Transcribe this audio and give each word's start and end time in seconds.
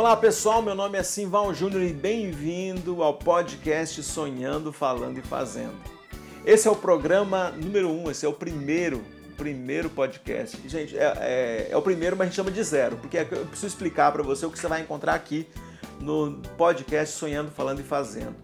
Olá 0.00 0.16
pessoal, 0.16 0.62
meu 0.62 0.74
nome 0.74 0.96
é 0.96 1.02
Simval 1.02 1.52
Júnior 1.52 1.82
e 1.82 1.92
bem-vindo 1.92 3.02
ao 3.02 3.12
podcast 3.12 4.02
Sonhando, 4.02 4.72
Falando 4.72 5.18
e 5.18 5.20
Fazendo. 5.20 5.74
Esse 6.42 6.66
é 6.66 6.70
o 6.70 6.74
programa 6.74 7.50
número 7.50 7.90
um, 7.90 8.10
esse 8.10 8.24
é 8.24 8.28
o 8.28 8.32
primeiro, 8.32 9.04
primeiro 9.36 9.90
podcast. 9.90 10.56
Gente, 10.66 10.96
é, 10.96 11.12
é, 11.18 11.68
é 11.70 11.76
o 11.76 11.82
primeiro, 11.82 12.16
mas 12.16 12.24
a 12.24 12.30
gente 12.30 12.36
chama 12.36 12.50
de 12.50 12.64
zero, 12.64 12.96
porque 12.96 13.18
é 13.18 13.28
eu 13.30 13.44
preciso 13.44 13.66
explicar 13.66 14.10
para 14.10 14.22
você 14.22 14.46
o 14.46 14.50
que 14.50 14.58
você 14.58 14.66
vai 14.66 14.80
encontrar 14.80 15.12
aqui 15.12 15.46
no 16.00 16.40
podcast 16.56 17.18
Sonhando, 17.18 17.50
Falando 17.50 17.80
e 17.80 17.84
Fazendo. 17.84 18.36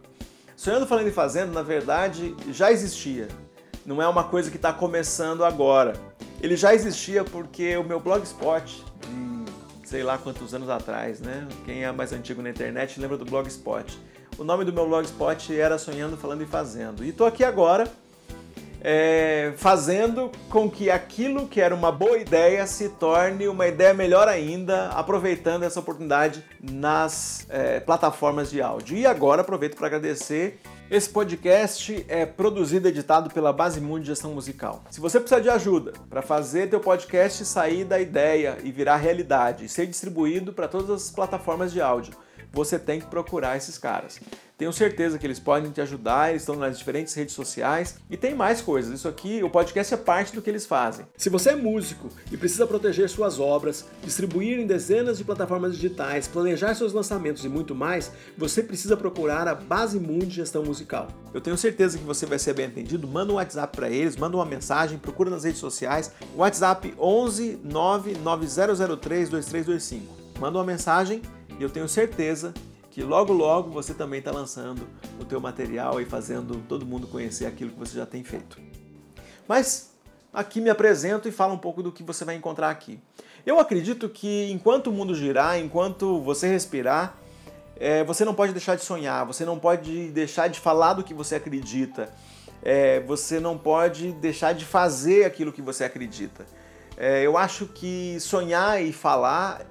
Sonhando, 0.55 0.87
Falando 0.87 1.09
e 1.09 1.11
Fazendo, 1.11 1.55
na 1.55 1.63
verdade, 1.63 2.37
já 2.53 2.71
existia. 2.71 3.29
Não 3.87 4.03
é 4.03 4.07
uma 4.07 4.25
coisa 4.25 4.51
que 4.51 4.57
está 4.57 4.75
começando 4.75 5.43
agora. 5.43 5.95
Ele 6.39 6.55
já 6.55 6.75
existia 6.75 7.25
porque 7.25 7.79
o 7.79 7.83
meu 7.83 7.99
blogspot, 7.99 8.85
de 9.09 9.36
sei 9.87 10.03
lá 10.03 10.19
quantos 10.19 10.53
anos 10.53 10.69
atrás, 10.69 11.21
né? 11.21 11.47
Quem 11.65 11.85
é 11.85 11.93
mais 11.93 12.13
antigo 12.13 12.43
na 12.43 12.51
internet 12.51 13.01
lembra 13.01 13.17
do 13.17 13.25
blogspot. 13.25 13.97
O 14.37 14.43
nome 14.43 14.65
do 14.65 14.73
meu 14.73 14.85
blogspot 14.85 15.57
era 15.57 15.79
Sonhando, 15.79 16.17
Falando 16.17 16.43
e 16.43 16.47
Fazendo. 16.47 17.05
E 17.05 17.11
estou 17.11 17.25
aqui 17.25 17.45
agora 17.45 17.89
é, 18.81 19.53
fazendo 19.57 20.31
com 20.51 20.69
que 20.69 20.91
aquilo 20.91 21.47
que 21.47 21.61
era 21.61 21.73
uma 21.73 21.93
boa 21.93 22.19
ideia 22.19 22.67
se 22.67 22.89
torne 22.89 23.47
uma 23.47 23.69
ideia 23.69 23.95
melhor 23.95 24.27
ainda, 24.27 24.89
aproveitando 24.89 25.63
essa 25.63 25.79
oportunidade 25.79 26.45
nas 26.61 27.47
é, 27.49 27.79
plataformas 27.79 28.51
de 28.51 28.61
áudio. 28.61 28.97
E 28.97 29.07
agora 29.07 29.43
aproveito 29.43 29.77
para 29.77 29.87
agradecer 29.87 30.61
esse 30.89 31.11
podcast 31.11 32.05
é 32.09 32.25
produzido 32.25 32.87
e 32.87 32.91
editado 32.91 33.29
pela 33.31 33.53
Base 33.53 33.81
Mundo 33.81 34.03
de 34.03 34.07
Gestão 34.07 34.33
Musical. 34.33 34.85
Se 34.89 35.01
você 35.01 35.19
precisar 35.19 35.41
de 35.41 35.51
ajuda 35.51 35.93
para 36.09 36.23
fazer 36.23 36.71
teu 36.71 36.79
podcast 36.79 37.45
sair 37.45 37.85
da 37.85 37.99
ideia 37.99 38.57
e 38.63 38.71
virar 38.71 38.97
realidade 38.97 39.65
e 39.65 39.69
ser 39.69 39.87
distribuído 39.87 40.53
para 40.53 40.69
todas 40.69 40.91
as 40.91 41.11
plataformas 41.11 41.73
de 41.73 41.81
áudio, 41.81 42.15
você 42.53 42.79
tem 42.79 43.01
que 43.01 43.07
procurar 43.07 43.57
esses 43.57 43.77
caras. 43.77 44.21
Tenho 44.59 44.73
certeza 44.73 45.19
que 45.19 45.27
eles 45.27 45.39
podem 45.39 45.71
te 45.71 45.83
ajudar, 45.83 46.31
eles 46.31 46.41
estão 46.41 46.57
nas 46.57 46.79
diferentes 46.79 47.13
redes 47.13 47.35
sociais 47.35 47.97
e 48.09 48.17
tem 48.17 48.35
mais 48.35 48.63
coisas. 48.63 48.95
Isso 48.95 49.07
aqui, 49.07 49.43
o 49.43 49.51
podcast 49.51 49.93
é 49.93 49.97
parte 49.99 50.35
do 50.35 50.41
que 50.41 50.49
eles 50.49 50.65
fazem. 50.65 51.05
Se 51.15 51.29
você 51.29 51.51
é 51.51 51.57
músico 51.57 52.09
e 52.33 52.39
precisa 52.39 52.67
proteger 52.67 53.07
suas 53.11 53.39
obras, 53.39 53.85
distribuir 54.03 54.59
em 54.59 54.67
dezenas 54.67 55.19
de 55.19 55.25
plataformas 55.25 55.75
digitais, 55.75 56.27
planejar 56.27 56.75
seus 56.75 56.95
lançamentos 56.95 57.45
e 57.45 57.51
muito 57.51 57.75
mais, 57.75 58.11
você 58.37 58.63
precisa 58.63 58.97
procurar 58.97 59.47
a 59.47 59.55
Base 59.55 60.01
Mundo 60.01 60.25
de 60.25 60.37
Gestão 60.37 60.65
Musical. 60.65 61.09
Eu 61.35 61.41
tenho 61.43 61.59
certeza 61.59 61.99
que 61.99 62.05
você 62.05 62.25
vai 62.25 62.39
ser 62.39 62.55
bem 62.55 62.65
atendido. 62.65 63.07
Manda 63.07 63.33
um 63.33 63.37
WhatsApp 63.37 63.77
para 63.77 63.91
eles, 63.91 64.17
manda 64.17 64.39
uma 64.39 64.47
mensagem, 64.47 64.99
procura 64.99 65.29
nas 65.29 65.45
redes 65.45 65.61
sociais. 65.61 66.13
WhatsApp 66.35 66.95
11 66.99 67.61
99003 67.63 69.29
2325. 69.29 70.17
Manda 70.41 70.57
uma 70.57 70.65
mensagem 70.65 71.21
e 71.59 71.63
eu 71.63 71.69
tenho 71.69 71.87
certeza 71.87 72.55
que 72.97 73.03
logo 73.03 73.31
logo 73.31 73.69
você 73.71 73.93
também 73.93 74.21
está 74.21 74.31
lançando 74.31 74.89
o 75.21 75.25
teu 75.27 75.39
material 75.39 76.01
e 76.01 76.07
fazendo 76.07 76.65
todo 76.67 76.87
mundo 76.87 77.07
conhecer 77.07 77.45
aquilo 77.45 77.71
que 77.71 77.79
você 77.79 77.95
já 77.95 78.07
tem 78.07 78.25
feito. 78.25 78.59
Mas 79.47 79.93
aqui 80.33 80.63
me 80.63 80.71
apresento 80.71 81.29
e 81.29 81.31
falo 81.31 81.53
um 81.53 81.59
pouco 81.59 81.83
do 81.83 81.93
que 81.93 82.03
você 82.03 82.25
vai 82.25 82.37
encontrar 82.37 82.71
aqui. 82.71 82.99
Eu 83.45 83.61
acredito 83.61 84.09
que 84.09 84.51
enquanto 84.51 84.87
o 84.87 84.93
mundo 84.93 85.15
girar, 85.15 85.59
enquanto 85.59 86.23
você 86.23 86.49
respirar, 86.49 87.19
é, 87.79 88.03
você 88.03 88.25
não 88.25 88.35
pode 88.35 88.55
deixar 88.55 88.77
de 88.77 88.83
sonhar, 88.83 89.27
você 89.27 89.45
não 89.45 89.59
pode 89.59 90.09
deixar 90.09 90.49
de 90.49 90.59
falar 90.59 90.95
do 90.95 91.05
que 91.05 91.13
você 91.13 91.35
acredita, 91.35 92.11
é, 92.63 93.01
você 93.01 93.39
não 93.39 93.59
pode 93.59 94.13
deixar 94.13 94.55
de 94.55 94.65
fazer 94.65 95.27
aquilo 95.27 95.53
que 95.53 95.61
você 95.61 95.85
acredita. 95.85 96.47
É, 96.97 97.21
eu 97.21 97.37
acho 97.37 97.67
que 97.67 98.19
sonhar 98.21 98.83
e 98.83 98.91
falar 98.91 99.67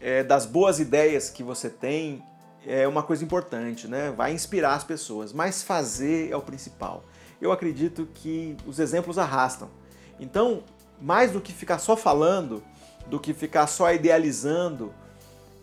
é, 0.00 0.22
das 0.22 0.46
boas 0.46 0.78
ideias 0.80 1.30
que 1.30 1.42
você 1.42 1.68
tem 1.68 2.22
é 2.66 2.86
uma 2.86 3.02
coisa 3.02 3.24
importante, 3.24 3.86
né? 3.86 4.10
Vai 4.10 4.32
inspirar 4.32 4.74
as 4.74 4.84
pessoas, 4.84 5.32
mas 5.32 5.62
fazer 5.62 6.30
é 6.30 6.36
o 6.36 6.42
principal. 6.42 7.04
Eu 7.40 7.52
acredito 7.52 8.06
que 8.14 8.56
os 8.66 8.78
exemplos 8.78 9.16
arrastam. 9.16 9.70
Então, 10.18 10.62
mais 11.00 11.30
do 11.30 11.40
que 11.40 11.52
ficar 11.52 11.78
só 11.78 11.96
falando, 11.96 12.62
do 13.06 13.18
que 13.18 13.32
ficar 13.32 13.66
só 13.66 13.92
idealizando, 13.92 14.92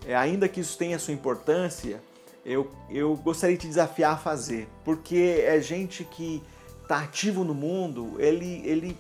é, 0.06 0.16
ainda 0.16 0.48
que 0.48 0.62
isso 0.62 0.78
tenha 0.78 0.98
sua 0.98 1.14
importância, 1.14 2.02
eu, 2.46 2.72
eu 2.90 3.16
gostaria 3.16 3.56
de 3.56 3.64
te 3.64 3.68
desafiar 3.68 4.14
a 4.14 4.18
fazer, 4.18 4.70
porque 4.84 5.44
é 5.46 5.60
gente 5.60 6.04
que 6.04 6.42
está 6.82 7.00
ativo 7.00 7.44
no 7.44 7.54
mundo, 7.54 8.16
ele, 8.20 8.62
ele 8.64 8.98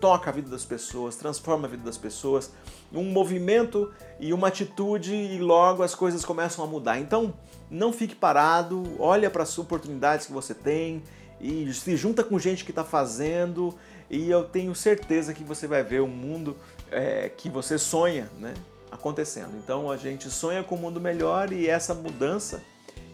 toca 0.00 0.30
a 0.30 0.32
vida 0.32 0.48
das 0.48 0.64
pessoas, 0.64 1.16
transforma 1.16 1.66
a 1.66 1.70
vida 1.70 1.82
das 1.82 1.98
pessoas, 1.98 2.52
um 2.92 3.04
movimento 3.04 3.92
e 4.18 4.32
uma 4.32 4.48
atitude 4.48 5.14
e 5.14 5.38
logo 5.38 5.82
as 5.82 5.94
coisas 5.94 6.24
começam 6.24 6.64
a 6.64 6.68
mudar. 6.68 6.98
Então, 6.98 7.34
não 7.70 7.92
fique 7.92 8.14
parado, 8.14 8.82
olha 8.98 9.30
para 9.30 9.42
as 9.44 9.58
oportunidades 9.58 10.26
que 10.26 10.32
você 10.32 10.54
tem 10.54 11.02
e 11.40 11.72
se 11.72 11.96
junta 11.96 12.22
com 12.22 12.38
gente 12.38 12.64
que 12.64 12.70
está 12.70 12.84
fazendo 12.84 13.74
e 14.10 14.28
eu 14.28 14.42
tenho 14.42 14.74
certeza 14.74 15.32
que 15.32 15.44
você 15.44 15.66
vai 15.66 15.82
ver 15.82 16.00
o 16.00 16.08
mundo 16.08 16.56
é, 16.90 17.28
que 17.28 17.48
você 17.48 17.78
sonha, 17.78 18.28
né, 18.38 18.54
acontecendo. 18.90 19.56
Então, 19.56 19.90
a 19.90 19.96
gente 19.96 20.28
sonha 20.28 20.64
com 20.64 20.74
um 20.74 20.78
mundo 20.78 21.00
melhor 21.00 21.52
e 21.52 21.68
essa 21.68 21.94
mudança, 21.94 22.60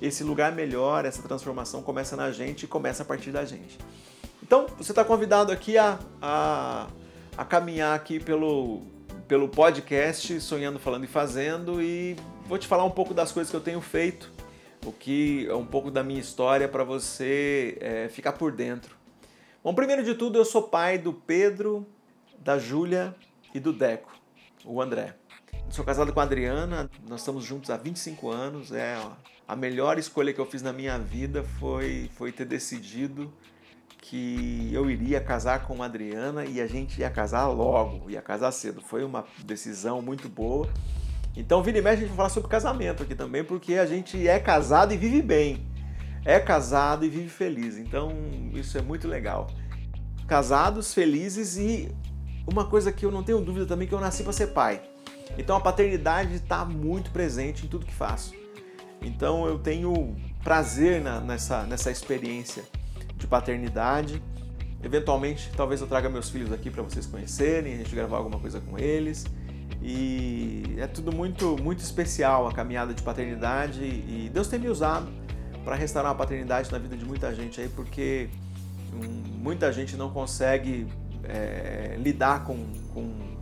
esse 0.00 0.24
lugar 0.24 0.52
melhor, 0.52 1.04
essa 1.04 1.22
transformação 1.22 1.82
começa 1.82 2.16
na 2.16 2.32
gente 2.32 2.62
e 2.62 2.66
começa 2.66 3.02
a 3.02 3.06
partir 3.06 3.30
da 3.30 3.44
gente. 3.44 3.78
Então, 4.42 4.66
você 4.78 4.92
está 4.92 5.04
convidado 5.04 5.52
aqui 5.52 5.76
a, 5.76 5.98
a, 6.20 6.86
a, 7.36 7.44
caminhar 7.44 7.94
aqui 7.94 8.18
pelo, 8.18 8.82
pelo 9.26 9.48
podcast 9.48 10.40
Sonhando, 10.40 10.78
Falando 10.78 11.04
e 11.04 11.08
Fazendo 11.08 11.82
e 11.82 12.16
vou 12.46 12.56
te 12.58 12.66
falar 12.66 12.84
um 12.84 12.90
pouco 12.90 13.12
das 13.12 13.32
coisas 13.32 13.50
que 13.50 13.56
eu 13.56 13.60
tenho 13.60 13.80
feito, 13.80 14.32
o 14.84 14.92
que 14.92 15.46
é 15.48 15.54
um 15.54 15.66
pouco 15.66 15.90
da 15.90 16.02
minha 16.04 16.20
história 16.20 16.68
para 16.68 16.84
você 16.84 17.76
é, 17.80 18.08
ficar 18.08 18.32
por 18.32 18.52
dentro. 18.52 18.94
Bom, 19.64 19.74
primeiro 19.74 20.04
de 20.04 20.14
tudo, 20.14 20.38
eu 20.38 20.44
sou 20.44 20.62
pai 20.62 20.96
do 20.96 21.12
Pedro, 21.12 21.84
da 22.38 22.56
Júlia 22.56 23.14
e 23.52 23.58
do 23.58 23.72
Deco, 23.72 24.12
o 24.64 24.80
André. 24.80 25.16
sou 25.70 25.84
casado 25.84 26.12
com 26.12 26.20
a 26.20 26.22
Adriana, 26.22 26.88
nós 27.08 27.20
estamos 27.20 27.44
juntos 27.44 27.70
há 27.70 27.76
25 27.76 28.30
anos. 28.30 28.70
É 28.70 28.96
a 29.48 29.56
melhor 29.56 29.98
escolha 29.98 30.32
que 30.32 30.40
eu 30.40 30.46
fiz 30.46 30.62
na 30.62 30.72
minha 30.72 30.98
vida 30.98 31.42
foi, 31.58 32.10
foi 32.14 32.30
ter 32.30 32.44
decidido 32.44 33.32
que 34.08 34.70
eu 34.72 34.88
iria 34.88 35.20
casar 35.20 35.66
com 35.66 35.82
a 35.82 35.86
Adriana 35.86 36.44
e 36.44 36.60
a 36.60 36.66
gente 36.66 37.00
ia 37.00 37.10
casar 37.10 37.48
logo, 37.48 38.08
ia 38.08 38.22
casar 38.22 38.52
cedo. 38.52 38.80
Foi 38.80 39.02
uma 39.02 39.24
decisão 39.44 40.00
muito 40.00 40.28
boa. 40.28 40.68
Então, 41.36 41.60
vira 41.60 41.78
e 41.78 41.82
mexe, 41.82 41.96
a 41.96 42.00
gente 42.00 42.08
vai 42.08 42.16
falar 42.16 42.28
sobre 42.28 42.48
casamento 42.48 43.02
aqui 43.02 43.16
também, 43.16 43.42
porque 43.42 43.74
a 43.74 43.84
gente 43.84 44.26
é 44.26 44.38
casado 44.38 44.94
e 44.94 44.96
vive 44.96 45.20
bem. 45.20 45.66
É 46.24 46.38
casado 46.38 47.04
e 47.04 47.08
vive 47.08 47.28
feliz. 47.28 47.76
Então, 47.76 48.12
isso 48.54 48.78
é 48.78 48.80
muito 48.80 49.08
legal. 49.08 49.48
Casados, 50.28 50.94
felizes 50.94 51.56
e 51.56 51.92
uma 52.46 52.64
coisa 52.64 52.92
que 52.92 53.04
eu 53.04 53.10
não 53.10 53.24
tenho 53.24 53.40
dúvida 53.40 53.66
também 53.66 53.88
que 53.88 53.94
eu 53.94 54.00
nasci 54.00 54.22
para 54.22 54.32
ser 54.32 54.48
pai. 54.48 54.82
Então, 55.36 55.56
a 55.56 55.60
paternidade 55.60 56.36
está 56.36 56.64
muito 56.64 57.10
presente 57.10 57.66
em 57.66 57.68
tudo 57.68 57.84
que 57.84 57.94
faço. 57.94 58.32
Então, 59.02 59.46
eu 59.46 59.58
tenho 59.58 60.14
prazer 60.44 61.02
na, 61.02 61.20
nessa, 61.20 61.64
nessa 61.64 61.90
experiência 61.90 62.64
de 63.16 63.26
paternidade. 63.26 64.22
Eventualmente, 64.82 65.50
talvez 65.56 65.80
eu 65.80 65.86
traga 65.86 66.08
meus 66.08 66.28
filhos 66.28 66.52
aqui 66.52 66.70
para 66.70 66.82
vocês 66.82 67.06
conhecerem, 67.06 67.74
a 67.74 67.76
gente 67.78 67.94
gravar 67.94 68.18
alguma 68.18 68.38
coisa 68.38 68.60
com 68.60 68.78
eles. 68.78 69.24
E 69.82 70.76
é 70.78 70.86
tudo 70.86 71.12
muito, 71.12 71.56
muito 71.62 71.80
especial 71.80 72.46
a 72.46 72.52
caminhada 72.52 72.94
de 72.94 73.02
paternidade 73.02 73.82
e 73.82 74.30
Deus 74.32 74.48
tem 74.48 74.58
me 74.58 74.68
usado 74.68 75.08
para 75.64 75.74
restaurar 75.74 76.12
a 76.12 76.14
paternidade 76.14 76.70
na 76.70 76.78
vida 76.78 76.96
de 76.96 77.04
muita 77.04 77.34
gente 77.34 77.60
aí, 77.60 77.68
porque 77.68 78.28
hum, 78.92 79.22
muita 79.42 79.72
gente 79.72 79.96
não 79.96 80.10
consegue 80.10 80.86
é, 81.24 81.96
lidar 81.98 82.44
com, 82.44 82.64
com, 82.94 83.36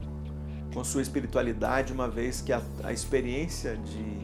com 0.72 0.84
sua 0.84 1.02
espiritualidade, 1.02 1.92
uma 1.92 2.08
vez 2.08 2.40
que 2.40 2.52
a, 2.52 2.62
a 2.82 2.92
experiência 2.92 3.76
de 3.76 4.23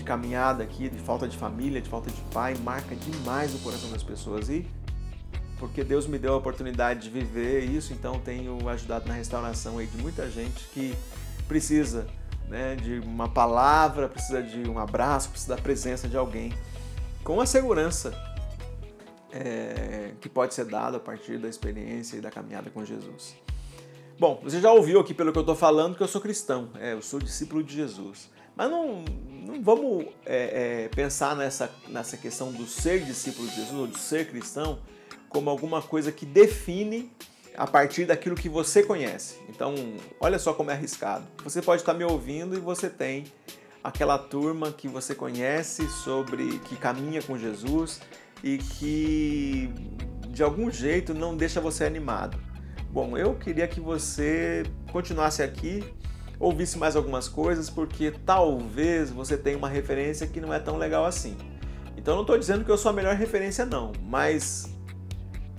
de 0.00 0.04
caminhada 0.04 0.64
aqui, 0.64 0.88
de 0.88 0.98
falta 0.98 1.28
de 1.28 1.36
família, 1.36 1.80
de 1.80 1.88
falta 1.88 2.10
de 2.10 2.20
pai, 2.32 2.54
marca 2.64 2.96
demais 2.96 3.54
o 3.54 3.58
coração 3.58 3.90
das 3.90 4.02
pessoas. 4.02 4.48
E 4.48 4.66
porque 5.58 5.84
Deus 5.84 6.06
me 6.06 6.18
deu 6.18 6.32
a 6.32 6.36
oportunidade 6.38 7.00
de 7.00 7.10
viver 7.10 7.64
isso, 7.64 7.92
então 7.92 8.18
tenho 8.18 8.66
ajudado 8.68 9.06
na 9.06 9.12
restauração 9.12 9.76
aí 9.76 9.86
de 9.86 9.98
muita 9.98 10.28
gente 10.30 10.64
que 10.68 10.96
precisa 11.46 12.06
né, 12.48 12.76
de 12.76 12.98
uma 13.00 13.28
palavra, 13.28 14.08
precisa 14.08 14.42
de 14.42 14.68
um 14.68 14.78
abraço, 14.78 15.28
precisa 15.28 15.54
da 15.54 15.60
presença 15.60 16.08
de 16.08 16.16
alguém 16.16 16.52
com 17.22 17.40
a 17.42 17.46
segurança 17.46 18.12
é, 19.30 20.12
que 20.18 20.30
pode 20.30 20.54
ser 20.54 20.64
dada 20.64 20.96
a 20.96 21.00
partir 21.00 21.38
da 21.38 21.48
experiência 21.48 22.16
e 22.16 22.20
da 22.22 22.30
caminhada 22.30 22.70
com 22.70 22.82
Jesus. 22.82 23.36
Bom, 24.18 24.40
você 24.42 24.60
já 24.60 24.72
ouviu 24.72 24.98
aqui 24.98 25.12
pelo 25.12 25.30
que 25.30 25.38
eu 25.38 25.42
estou 25.42 25.54
falando 25.54 25.94
que 25.94 26.02
eu 26.02 26.08
sou 26.08 26.22
cristão, 26.22 26.70
é, 26.78 26.94
eu 26.94 27.02
sou 27.02 27.20
discípulo 27.20 27.62
de 27.62 27.74
Jesus. 27.74 28.30
Mas 28.60 28.70
não, 28.70 29.02
não 29.46 29.62
vamos 29.62 30.04
é, 30.26 30.84
é, 30.84 30.88
pensar 30.88 31.34
nessa, 31.34 31.70
nessa 31.88 32.18
questão 32.18 32.52
do 32.52 32.66
ser 32.66 33.02
discípulo 33.02 33.48
de 33.48 33.54
Jesus 33.54 33.72
ou 33.72 33.86
de 33.86 33.98
ser 33.98 34.28
cristão 34.28 34.80
como 35.30 35.48
alguma 35.48 35.80
coisa 35.80 36.12
que 36.12 36.26
define 36.26 37.10
a 37.56 37.66
partir 37.66 38.04
daquilo 38.04 38.36
que 38.36 38.50
você 38.50 38.82
conhece. 38.82 39.38
Então, 39.48 39.74
olha 40.20 40.38
só 40.38 40.52
como 40.52 40.70
é 40.70 40.74
arriscado. 40.74 41.26
Você 41.42 41.62
pode 41.62 41.80
estar 41.80 41.94
me 41.94 42.04
ouvindo 42.04 42.54
e 42.54 42.60
você 42.60 42.90
tem 42.90 43.24
aquela 43.82 44.18
turma 44.18 44.70
que 44.70 44.88
você 44.88 45.14
conhece 45.14 45.88
sobre 45.88 46.58
que 46.58 46.76
caminha 46.76 47.22
com 47.22 47.38
Jesus 47.38 47.98
e 48.44 48.58
que 48.58 49.70
de 50.28 50.42
algum 50.42 50.70
jeito 50.70 51.14
não 51.14 51.34
deixa 51.34 51.62
você 51.62 51.82
animado. 51.84 52.38
Bom, 52.90 53.16
eu 53.16 53.34
queria 53.36 53.66
que 53.66 53.80
você 53.80 54.64
continuasse 54.92 55.42
aqui, 55.42 55.82
ouvisse 56.40 56.78
mais 56.78 56.96
algumas 56.96 57.28
coisas, 57.28 57.68
porque 57.68 58.10
talvez 58.24 59.10
você 59.10 59.36
tenha 59.36 59.58
uma 59.58 59.68
referência 59.68 60.26
que 60.26 60.40
não 60.40 60.52
é 60.52 60.58
tão 60.58 60.78
legal 60.78 61.04
assim. 61.04 61.36
Então 61.96 62.14
não 62.14 62.22
estou 62.22 62.38
dizendo 62.38 62.64
que 62.64 62.70
eu 62.70 62.78
sou 62.78 62.90
a 62.90 62.92
melhor 62.94 63.14
referência 63.14 63.66
não, 63.66 63.92
mas 64.02 64.74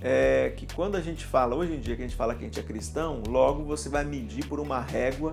é 0.00 0.52
que 0.56 0.66
quando 0.74 0.96
a 0.96 1.00
gente 1.00 1.24
fala, 1.24 1.54
hoje 1.54 1.74
em 1.74 1.80
dia 1.80 1.94
que 1.94 2.02
a 2.02 2.06
gente 2.06 2.16
fala 2.16 2.34
que 2.34 2.42
a 2.42 2.44
gente 2.44 2.58
é 2.58 2.62
cristão, 2.64 3.22
logo 3.28 3.62
você 3.62 3.88
vai 3.88 4.04
medir 4.04 4.44
por 4.46 4.58
uma 4.58 4.80
régua 4.80 5.32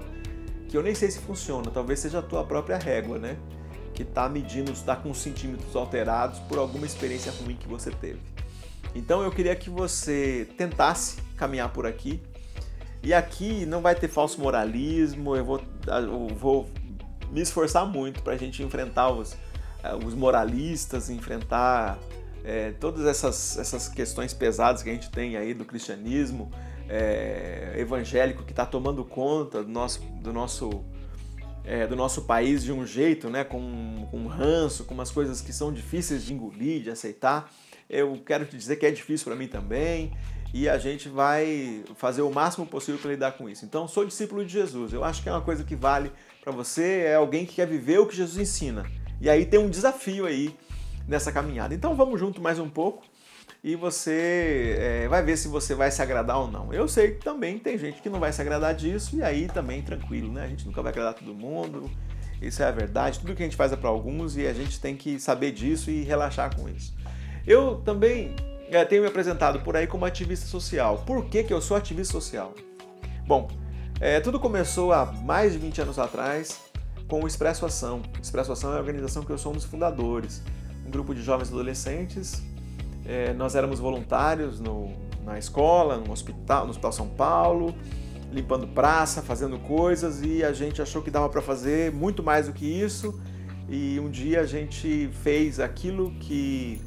que 0.68 0.78
eu 0.78 0.84
nem 0.84 0.94
sei 0.94 1.10
se 1.10 1.18
funciona, 1.18 1.72
talvez 1.72 2.00
seja 2.00 2.20
a 2.20 2.22
tua 2.22 2.44
própria 2.44 2.78
régua, 2.78 3.18
né? 3.18 3.36
Que 3.96 4.04
está 4.04 4.30
medindo, 4.30 4.72
está 4.72 4.96
com 4.96 5.12
centímetros 5.16 5.76
alterados 5.76 6.38
por 6.42 6.60
alguma 6.60 6.86
experiência 6.86 7.32
ruim 7.44 7.56
que 7.56 7.68
você 7.68 7.90
teve. 7.90 8.20
Então 8.94 9.24
eu 9.24 9.32
queria 9.32 9.56
que 9.56 9.68
você 9.68 10.48
tentasse 10.56 11.18
caminhar 11.36 11.74
por 11.74 11.88
aqui. 11.88 12.22
E 13.02 13.14
aqui 13.14 13.66
não 13.66 13.82
vai 13.82 13.96
ter 13.96 14.08
falso 14.08 14.42
moralismo, 14.42 15.36
eu 15.36 15.46
vou, 15.46 15.62
eu 15.88 16.28
vou 16.36 16.70
me 17.32 17.42
esforçar 17.42 17.86
muito 17.86 18.22
para 18.22 18.34
a 18.34 18.38
gente 18.38 18.62
enfrentar 18.62 19.10
os, 19.10 19.38
eh, 19.84 19.96
os 20.06 20.14
moralistas, 20.14 21.10
enfrentar 21.10 21.98
é, 22.44 22.72
todas 22.72 23.06
essas, 23.06 23.58
essas 23.58 23.88
questões 23.88 24.34
pesadas 24.34 24.82
que 24.84 24.90
a 24.90 24.94
gente 24.94 25.10
tem 25.10 25.38
aí 25.38 25.54
do 25.54 25.66
cristianismo 25.66 26.52
é, 26.88 27.76
evangélico 27.78 28.44
que 28.44 28.52
está 28.52 28.66
tomando 28.66 29.04
conta 29.06 29.64
do 29.64 29.70
nosso, 29.70 30.02
do 30.22 30.34
nosso, 30.34 30.84
é, 31.64 31.86
do 31.86 31.96
nosso 31.96 32.24
país 32.24 32.64
de 32.64 32.72
um 32.72 32.86
jeito, 32.86 33.30
né, 33.30 33.44
com, 33.44 34.08
com 34.10 34.28
ranço, 34.28 34.84
com 34.84 34.94
umas 34.94 35.12
coisas 35.12 35.42
que 35.42 35.54
são 35.54 35.72
difíceis 35.72 36.24
de 36.26 36.34
engolir, 36.34 36.82
de 36.82 36.90
aceitar. 36.90 37.52
Eu 37.90 38.20
quero 38.26 38.46
te 38.46 38.58
dizer 38.58 38.76
que 38.78 38.86
é 38.86 38.92
difícil 38.92 39.26
para 39.26 39.36
mim 39.36 39.48
também 39.48 40.12
e 40.54 40.68
a 40.68 40.78
gente 40.78 41.08
vai 41.08 41.84
fazer 41.96 42.22
o 42.22 42.32
máximo 42.32 42.66
possível 42.66 43.00
para 43.00 43.12
lidar 43.12 43.34
com 43.34 43.50
isso. 43.50 43.66
Então, 43.66 43.88
sou 43.88 44.06
discípulo 44.06 44.44
de 44.44 44.52
Jesus. 44.52 44.94
Eu 44.94 45.04
acho 45.04 45.22
que 45.22 45.30
é 45.30 45.32
uma 45.32 45.42
coisa 45.42 45.64
que 45.64 45.76
vale 45.76 46.12
para 46.42 46.52
você, 46.52 47.04
é 47.06 47.16
alguém 47.16 47.46
que 47.46 47.56
quer 47.56 47.68
viver 47.68 48.00
o 48.00 48.08
que 48.08 48.16
Jesus 48.16 48.38
ensina. 48.38 48.86
E 49.22 49.30
aí 49.30 49.46
tem 49.46 49.60
um 49.60 49.70
desafio 49.70 50.26
aí 50.26 50.56
nessa 51.08 51.32
caminhada. 51.32 51.74
Então 51.74 51.96
vamos 51.96 52.20
junto 52.20 52.42
mais 52.42 52.58
um 52.60 52.70
pouco 52.70 53.04
e 53.64 53.76
você 53.76 54.78
é, 54.80 55.08
vai 55.08 55.22
ver 55.22 55.38
se 55.38 55.48
você 55.48 55.76
vai 55.76 55.92
se 55.92 56.02
agradar 56.02 56.40
ou 56.40 56.50
não. 56.50 56.74
Eu 56.74 56.88
sei 56.88 57.12
que 57.12 57.24
também 57.24 57.60
tem 57.60 57.78
gente 57.78 58.02
que 58.02 58.10
não 58.10 58.20
vai 58.20 58.32
se 58.32 58.42
agradar 58.42 58.74
disso 58.74 59.18
e 59.18 59.24
aí 59.24 59.48
também 59.48 59.82
tranquilo, 59.82 60.32
né? 60.32 60.46
A 60.46 60.48
gente 60.48 60.66
nunca 60.66 60.82
vai 60.82 60.92
agradar 60.92 61.14
todo 61.16 61.34
mundo, 61.34 61.90
isso 62.42 62.64
é 62.64 62.66
a 62.66 62.72
verdade. 62.72 63.20
Tudo 63.20 63.36
que 63.36 63.44
a 63.44 63.46
gente 63.46 63.58
faz 63.58 63.74
é 63.74 63.76
para 63.76 63.90
alguns 63.90 64.38
e 64.38 64.48
a 64.48 64.54
gente 64.54 64.80
tem 64.80 64.96
que 64.96 65.20
saber 65.20 65.52
disso 65.52 65.92
e 65.92 66.04
relaxar 66.04 66.56
com 66.56 66.70
isso. 66.70 66.96
Eu 67.46 67.82
também 67.84 68.36
é, 68.70 68.86
tenho 68.86 69.02
me 69.02 69.08
apresentado 69.08 69.60
por 69.62 69.76
aí 69.76 69.88
como 69.88 70.06
ativista 70.06 70.46
social. 70.48 71.04
Por 71.06 71.26
que, 71.26 71.44
que 71.44 71.54
eu 71.54 71.62
sou 71.62 71.76
ativista 71.76 72.14
social? 72.14 72.54
Bom, 73.26 73.48
é, 74.00 74.20
tudo 74.20 74.40
começou 74.40 74.94
há 74.94 75.06
mais 75.06 75.54
de 75.54 75.60
20 75.60 75.82
anos 75.82 76.00
atrás 76.00 76.60
com 77.08 77.24
o 77.24 77.28
Expresso 77.28 77.66
Ação. 77.66 78.02
O 78.18 78.22
Expresso 78.22 78.52
Ação 78.52 78.74
é 78.74 78.78
a 78.78 78.80
organização 78.80 79.24
que 79.24 79.32
eu 79.32 79.38
sou 79.38 79.52
um 79.52 79.56
dos 79.56 79.66
fundadores 79.66 80.42
um 80.90 80.92
grupo 80.92 81.14
de 81.14 81.22
jovens 81.22 81.50
adolescentes. 81.50 82.44
É, 83.06 83.32
nós 83.34 83.56
éramos 83.56 83.80
voluntários 83.80 84.60
no, 84.60 84.92
na 85.24 85.38
escola, 85.38 85.98
no 85.98 86.12
hospital, 86.12 86.66
no 86.66 86.72
Hospital 86.72 86.92
São 86.92 87.08
Paulo, 87.08 87.76
limpando 88.32 88.68
praça, 88.68 89.22
fazendo 89.22 89.58
coisas 89.60 90.22
e 90.22 90.44
a 90.44 90.52
gente 90.52 90.82
achou 90.82 91.02
que 91.02 91.10
dava 91.10 91.30
para 91.30 91.42
fazer 91.42 91.92
muito 91.92 92.22
mais 92.22 92.48
do 92.48 92.54
que 92.54 92.66
isso. 92.66 93.20
E 93.70 94.00
um 94.00 94.10
dia 94.10 94.42
a 94.42 94.46
gente 94.46 95.10
fez 95.22 95.60
aquilo 95.60 96.12
que, 96.20 96.82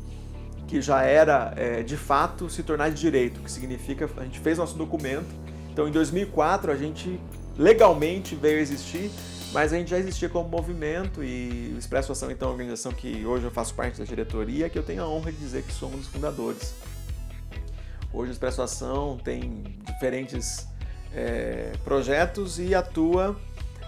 que 0.72 0.80
já 0.80 1.02
era 1.02 1.52
é, 1.54 1.82
de 1.82 1.98
fato 1.98 2.48
se 2.48 2.62
tornar 2.62 2.88
de 2.88 2.98
direito, 2.98 3.42
que 3.42 3.52
significa 3.52 4.08
a 4.16 4.24
gente 4.24 4.40
fez 4.40 4.56
nosso 4.56 4.74
documento. 4.74 5.28
Então 5.70 5.86
em 5.86 5.90
2004 5.90 6.72
a 6.72 6.76
gente 6.76 7.20
legalmente 7.58 8.34
veio 8.34 8.58
existir 8.58 9.10
mas 9.52 9.70
a 9.70 9.76
gente 9.76 9.90
já 9.90 9.98
existia 9.98 10.30
como 10.30 10.48
movimento 10.48 11.22
e 11.22 11.74
o 11.74 11.78
Expresso 11.78 12.10
Ação, 12.10 12.30
então, 12.30 12.48
é 12.48 12.50
uma 12.50 12.54
organização 12.54 12.90
que 12.90 13.26
hoje 13.26 13.44
eu 13.44 13.50
faço 13.50 13.74
parte 13.74 13.98
da 13.98 14.04
diretoria, 14.06 14.70
que 14.70 14.78
eu 14.78 14.82
tenho 14.82 15.02
a 15.02 15.06
honra 15.06 15.30
de 15.30 15.36
dizer 15.36 15.62
que 15.62 15.72
somos 15.74 16.00
os 16.00 16.06
fundadores. 16.06 16.74
Hoje 18.10 18.30
o 18.30 18.32
Expresso 18.32 18.62
Ação 18.62 19.18
tem 19.22 19.62
diferentes 19.84 20.66
é, 21.14 21.72
projetos 21.84 22.58
e 22.58 22.74
atua 22.74 23.38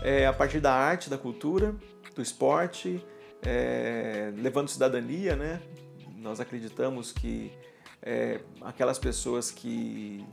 é, 0.02 0.26
a 0.26 0.34
partir 0.34 0.60
da 0.60 0.74
arte, 0.74 1.08
da 1.08 1.16
cultura, 1.16 1.74
do 2.14 2.20
esporte, 2.20 3.02
é, 3.42 4.34
levando 4.36 4.68
cidadania, 4.68 5.34
né? 5.34 5.62
Nós 6.24 6.40
acreditamos 6.40 7.12
que 7.12 7.52
é, 8.02 8.40
aquelas 8.62 8.98
pessoas 8.98 9.50
que 9.50 10.24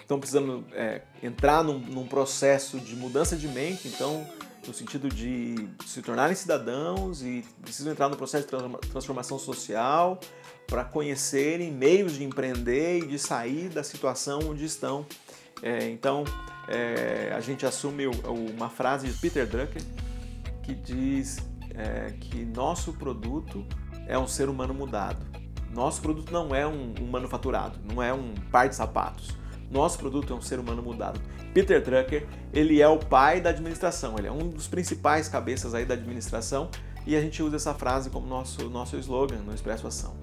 estão 0.00 0.16
é, 0.16 0.20
precisando 0.20 0.64
é, 0.72 1.02
entrar 1.22 1.62
num, 1.62 1.78
num, 1.78 2.06
processo 2.06 2.80
de 2.80 2.96
mudança 2.96 3.36
de 3.36 3.46
mente, 3.48 3.86
então, 3.86 4.26
no 4.66 4.72
sentido 4.72 5.10
de 5.10 5.68
se 5.84 6.00
tornarem 6.00 6.34
cidadãos 6.34 7.22
e 7.22 7.44
precisam 7.60 7.92
entrar 7.92 8.08
no 8.08 8.16
processo 8.16 8.46
de 8.46 8.88
transformação 8.88 9.38
social 9.38 10.18
para 10.66 10.84
conhecerem 10.84 11.70
meios 11.70 12.14
de 12.14 12.24
empreender 12.24 13.00
e 13.00 13.06
de 13.06 13.18
sair 13.18 13.68
da 13.68 13.84
situação 13.84 14.40
onde 14.48 14.64
estão. 14.64 15.04
É, 15.62 15.86
então, 15.90 16.24
é, 16.66 17.30
a 17.36 17.40
gente 17.40 17.66
assume 17.66 18.06
uma 18.06 18.70
frase 18.70 19.06
de 19.06 19.18
Peter 19.18 19.46
Drucker 19.46 19.82
que 20.62 20.74
diz 20.74 21.38
é, 21.74 22.12
que 22.18 22.42
nosso 22.46 22.94
produto 22.94 23.66
é 24.08 24.18
um 24.18 24.26
ser 24.26 24.48
humano 24.48 24.74
mudado. 24.74 25.24
Nosso 25.72 26.02
produto 26.02 26.32
não 26.32 26.52
é 26.52 26.66
um, 26.66 26.94
um 27.00 27.06
manufaturado, 27.06 27.78
não 27.84 28.02
é 28.02 28.12
um 28.12 28.34
par 28.50 28.68
de 28.68 28.74
sapatos 28.74 29.38
nosso 29.70 29.98
produto 29.98 30.32
é 30.32 30.36
um 30.36 30.40
ser 30.40 30.58
humano 30.58 30.82
mudado. 30.82 31.20
Peter 31.52 31.82
Drucker, 31.82 32.26
ele 32.52 32.80
é 32.80 32.88
o 32.88 32.98
pai 32.98 33.40
da 33.40 33.50
administração, 33.50 34.16
ele 34.18 34.26
é 34.26 34.32
um 34.32 34.48
dos 34.48 34.66
principais 34.66 35.28
cabeças 35.28 35.74
aí 35.74 35.84
da 35.84 35.94
administração 35.94 36.70
e 37.06 37.16
a 37.16 37.20
gente 37.20 37.42
usa 37.42 37.56
essa 37.56 37.74
frase 37.74 38.10
como 38.10 38.26
nosso, 38.26 38.68
nosso 38.68 38.96
slogan 38.96 39.38
no 39.38 39.54
Expresso 39.54 39.86
Ação. 39.86 40.16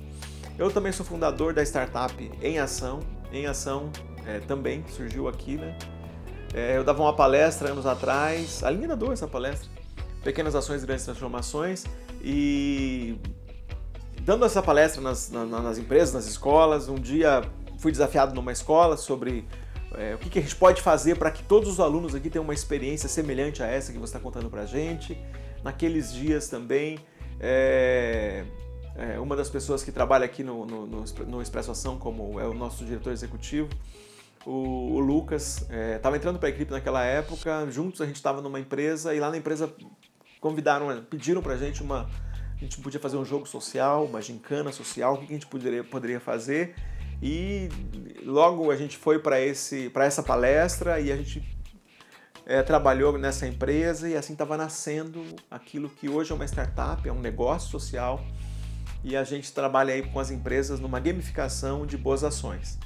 Eu 0.58 0.72
também 0.72 0.92
sou 0.92 1.06
fundador 1.06 1.54
da 1.54 1.62
startup 1.64 2.32
Em 2.42 2.60
Ação. 2.60 3.00
Em 3.32 3.46
Ação 3.46 3.92
é, 4.26 4.40
também 4.40 4.84
surgiu 4.88 5.28
aqui, 5.28 5.58
né? 5.58 5.78
É, 6.54 6.78
eu 6.78 6.84
dava 6.84 7.02
uma 7.02 7.14
palestra 7.14 7.70
anos 7.72 7.86
atrás, 7.86 8.64
a 8.64 8.70
linha 8.70 8.96
dou 8.96 9.12
essa 9.12 9.28
palestra, 9.28 9.70
Pequenas 10.24 10.56
Ações 10.56 10.86
Grandes 10.86 11.04
Transformações, 11.04 11.84
e 12.24 13.18
dando 14.26 14.44
essa 14.44 14.62
palestra 14.62 15.02
nas, 15.02 15.30
nas 15.30 15.78
empresas, 15.78 16.14
nas 16.14 16.26
escolas, 16.26 16.90
um 16.90 16.96
dia 16.96 17.44
fui 17.78 17.92
desafiado 17.92 18.34
numa 18.34 18.52
escola 18.52 18.98
sobre 18.98 19.48
é, 19.94 20.16
o 20.16 20.18
que, 20.18 20.30
que, 20.30 20.40
a 20.40 20.42
gente 20.42 20.56
pode 20.56 20.82
fazer 20.82 21.16
para 21.16 21.30
que 21.30 21.44
todos 21.44 21.70
os 21.70 21.80
alunos 21.80 22.16
aqui 22.16 22.30
tenham 22.30 22.44
uma 22.44 22.54
experiência 22.54 23.08
semelhante 23.08 23.62
a 23.62 23.68
essa 23.68 23.94
que 23.94 24.00
você 24.00 24.18
está 24.18 24.20
contando 24.20 24.50
para 24.50 24.64
a 24.64 24.66
gente. 24.66 25.16
Naqueles 25.64 26.12
dias 26.12 26.50
também, 26.50 26.98
é, 27.40 28.44
é, 28.96 29.20
uma 29.20 29.36
das 29.36 29.50
pessoas 29.50 29.84
que 29.84 29.92
trabalha 29.92 30.26
aqui 30.26 30.44
no, 30.44 30.66
no, 30.66 30.88
no, 30.88 31.04
no 31.28 31.42
Expresso 31.42 31.72
Ação, 31.72 31.98
como 31.98 32.40
é 32.40 32.48
o 32.48 32.54
nosso 32.54 32.84
diretor 32.84 33.14
executivo, 33.14 33.70
o, 34.44 34.96
o 34.96 35.00
Lucas, 35.00 35.68
estava 35.96 36.16
é, 36.16 36.18
entrando 36.18 36.40
para 36.40 36.50
a 36.50 36.52
equipe 36.52 36.72
naquela 36.72 37.04
época, 37.04 37.70
juntos 37.70 38.02
a 38.02 38.06
gente 38.06 38.16
estava 38.16 38.42
numa 38.42 38.60
empresa 38.60 39.14
e 39.14 39.20
lá 39.20 39.30
na 39.30 39.38
empresa 39.38 39.72
convidaram, 40.42 40.88
pediram 41.04 41.42
para 41.44 41.54
a 41.54 41.58
gente 41.58 41.84
uma... 41.84 42.10
A 42.56 42.60
gente 42.60 42.80
podia 42.80 43.00
fazer 43.00 43.18
um 43.18 43.26
jogo 43.26 43.46
social, 43.46 44.06
uma 44.06 44.22
gincana 44.22 44.72
social, 44.72 45.16
o 45.16 45.18
que 45.18 45.26
a 45.26 45.28
gente 45.28 45.48
poderia, 45.48 45.84
poderia 45.84 46.20
fazer 46.20 46.76
e 47.22 47.70
logo 48.24 48.72
a 48.72 48.76
gente 48.76 48.98
foi 48.98 49.20
para 49.20 49.40
essa 49.40 50.24
palestra 50.24 51.00
e 51.00 51.12
a 51.12 51.18
gente 51.18 51.44
é, 52.46 52.62
trabalhou 52.62 53.18
nessa 53.18 53.48
empresa 53.48 54.08
e 54.08 54.16
assim 54.16 54.34
estava 54.34 54.58
nascendo 54.58 55.24
aquilo 55.50 55.90
que 55.90 56.08
hoje 56.08 56.32
é 56.32 56.36
uma 56.36 56.46
startup, 56.46 57.08
é 57.08 57.12
um 57.12 57.20
negócio 57.20 57.70
social 57.70 58.24
e 59.04 59.16
a 59.16 59.24
gente 59.24 59.52
trabalha 59.54 59.94
aí 59.94 60.04
com 60.04 60.20
as 60.20 60.32
empresas 60.32 60.80
numa 60.80 61.00
gamificação 61.00 61.86
de 61.86 61.98
boas 61.98 62.24
ações. 62.24 62.78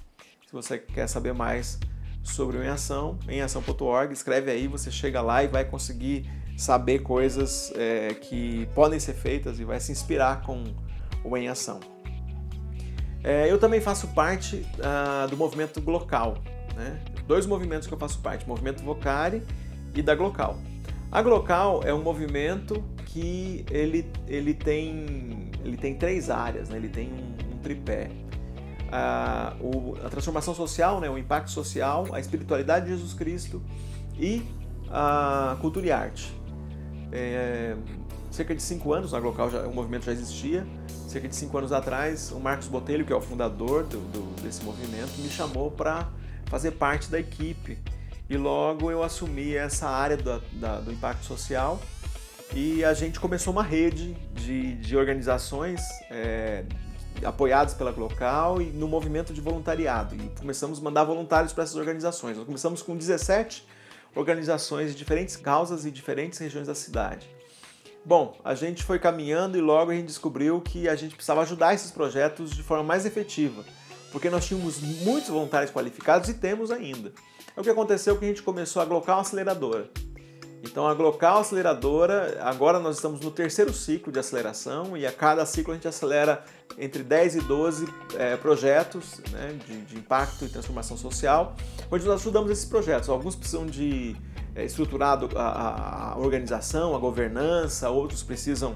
Se 0.45 0.53
você 0.53 0.77
quer 0.77 1.07
saber 1.07 1.33
mais 1.33 1.79
sobre 2.23 2.57
o 2.57 2.63
Em 2.63 2.67
Ação, 2.67 3.17
emação.org, 3.27 4.13
escreve 4.13 4.51
aí, 4.51 4.67
você 4.67 4.91
chega 4.91 5.21
lá 5.21 5.43
e 5.43 5.47
vai 5.47 5.63
conseguir 5.63 6.29
saber 6.59 6.99
coisas 6.99 7.71
é, 7.73 8.13
que 8.13 8.67
podem 8.75 8.99
ser 8.99 9.13
feitas 9.13 9.61
e 9.61 9.63
vai 9.63 9.79
se 9.79 9.93
inspirar 9.93 10.41
com 10.41 10.61
o 11.23 11.37
Em 11.37 11.47
Ação. 11.47 11.79
É, 13.23 13.49
eu 13.49 13.57
também 13.57 13.79
faço 13.79 14.09
parte 14.09 14.65
ah, 14.83 15.25
do 15.29 15.37
movimento 15.37 15.79
Glocal, 15.79 16.37
né? 16.75 16.99
dois 17.25 17.45
movimentos 17.45 17.87
que 17.87 17.93
eu 17.93 17.97
faço 17.97 18.19
parte, 18.19 18.45
movimento 18.45 18.83
Vocari 18.83 19.41
e 19.95 20.01
da 20.01 20.13
Glocal. 20.15 20.57
A 21.09 21.21
Glocal 21.21 21.81
é 21.85 21.93
um 21.93 22.03
movimento 22.03 22.83
que 23.05 23.65
ele, 23.71 24.05
ele, 24.27 24.53
tem, 24.53 25.51
ele 25.63 25.77
tem 25.77 25.95
três 25.95 26.29
áreas, 26.29 26.67
né? 26.67 26.75
ele 26.75 26.89
tem 26.89 27.09
um, 27.09 27.55
um 27.55 27.57
tripé. 27.59 28.11
Ah, 28.91 29.55
o, 29.61 29.95
a 30.03 30.09
transformação 30.09 30.53
social, 30.53 30.99
né? 30.99 31.09
o 31.09 31.17
impacto 31.17 31.51
social, 31.51 32.05
a 32.11 32.19
espiritualidade 32.19 32.85
de 32.87 32.91
Jesus 32.91 33.13
Cristo 33.13 33.61
e 34.17 34.43
a 34.91 35.55
cultura 35.61 35.87
e 35.87 35.91
arte. 35.91 36.38
É, 37.11 37.75
cerca 38.31 38.53
de 38.55 38.61
cinco 38.61 38.93
anos, 38.93 39.11
na 39.11 39.19
Glocal 39.19 39.49
já, 39.49 39.67
o 39.67 39.73
movimento 39.73 40.05
já 40.05 40.11
existia. 40.11 40.65
Cerca 41.07 41.27
de 41.27 41.35
cinco 41.35 41.57
anos 41.57 41.71
atrás, 41.71 42.31
o 42.31 42.39
Marcos 42.39 42.67
Botelho, 42.67 43.05
que 43.05 43.11
é 43.11 43.15
o 43.15 43.21
fundador 43.21 43.83
do, 43.83 43.97
do, 43.97 44.41
desse 44.41 44.63
movimento, 44.63 45.11
me 45.17 45.29
chamou 45.29 45.71
para 45.71 46.07
fazer 46.45 46.71
parte 46.71 47.09
da 47.09 47.19
equipe. 47.19 47.77
E 48.29 48.37
logo 48.37 48.91
eu 48.91 49.01
assumi 49.01 49.55
essa 49.55 49.89
área 49.89 50.15
da, 50.15 50.39
da, 50.53 50.79
do 50.79 50.91
impacto 50.91 51.25
social 51.25 51.79
e 52.53 52.83
a 52.83 52.93
gente 52.93 53.19
começou 53.19 53.51
uma 53.51 53.63
rede 53.63 54.13
de, 54.33 54.75
de 54.75 54.95
organizações 54.95 55.81
é, 56.09 56.63
apoiadas 57.23 57.73
pela 57.73 57.91
Glocal 57.91 58.61
e 58.61 58.65
no 58.65 58.87
movimento 58.87 59.33
de 59.33 59.41
voluntariado. 59.41 60.15
E 60.15 60.29
começamos 60.39 60.79
a 60.79 60.81
mandar 60.81 61.03
voluntários 61.03 61.53
para 61.53 61.63
essas 61.63 61.75
organizações. 61.75 62.37
Nós 62.37 62.45
começamos 62.45 62.81
com 62.81 62.95
17 62.95 63.67
organizações 64.19 64.91
de 64.91 64.97
diferentes 64.97 65.35
causas 65.35 65.85
e 65.85 65.91
diferentes 65.91 66.37
regiões 66.37 66.67
da 66.67 66.75
cidade. 66.75 67.27
Bom, 68.05 68.37
a 68.43 68.53
gente 68.53 68.83
foi 68.83 68.99
caminhando 68.99 69.57
e 69.57 69.61
logo 69.61 69.91
a 69.91 69.95
gente 69.95 70.07
descobriu 70.07 70.61
que 70.61 70.87
a 70.87 70.95
gente 70.95 71.15
precisava 71.15 71.41
ajudar 71.41 71.73
esses 71.73 71.91
projetos 71.91 72.51
de 72.51 72.63
forma 72.63 72.83
mais 72.83 73.05
efetiva, 73.05 73.63
porque 74.11 74.29
nós 74.29 74.45
tínhamos 74.45 74.79
muitos 74.79 75.29
voluntários 75.29 75.71
qualificados 75.71 76.29
e 76.29 76.33
temos 76.33 76.71
ainda. 76.71 77.11
É 77.55 77.59
o 77.59 77.63
que 77.63 77.69
aconteceu 77.69 78.17
que 78.17 78.25
a 78.25 78.27
gente 78.27 78.43
começou 78.43 78.81
a 78.81 78.85
Glocal 78.85 79.17
uma 79.17 79.21
aceleradora. 79.21 79.89
Então 80.63 80.87
a 80.87 80.93
Glocal 80.93 81.39
Aceleradora, 81.39 82.37
agora 82.41 82.79
nós 82.79 82.97
estamos 82.97 83.21
no 83.21 83.31
terceiro 83.31 83.73
ciclo 83.73 84.11
de 84.11 84.19
aceleração 84.19 84.97
e 84.97 85.05
a 85.05 85.11
cada 85.11 85.45
ciclo 85.45 85.71
a 85.71 85.75
gente 85.75 85.87
acelera 85.87 86.43
entre 86.77 87.01
10 87.01 87.35
e 87.35 87.41
12 87.41 87.87
é, 88.17 88.35
projetos 88.35 89.21
né, 89.31 89.57
de, 89.65 89.81
de, 89.81 89.97
impacto 89.97 90.45
e 90.45 90.49
transformação 90.49 90.97
social, 90.97 91.55
onde 91.89 92.05
nós 92.05 92.21
ajudamos 92.21 92.51
esses 92.51 92.65
projetos. 92.65 93.09
Alguns 93.09 93.35
precisam 93.35 93.65
de 93.65 94.15
é, 94.53 94.65
estruturar 94.65 95.19
a, 95.35 96.13
a 96.13 96.17
organização, 96.17 96.95
a 96.95 96.99
governança, 96.99 97.89
outros 97.89 98.21
precisam 98.21 98.75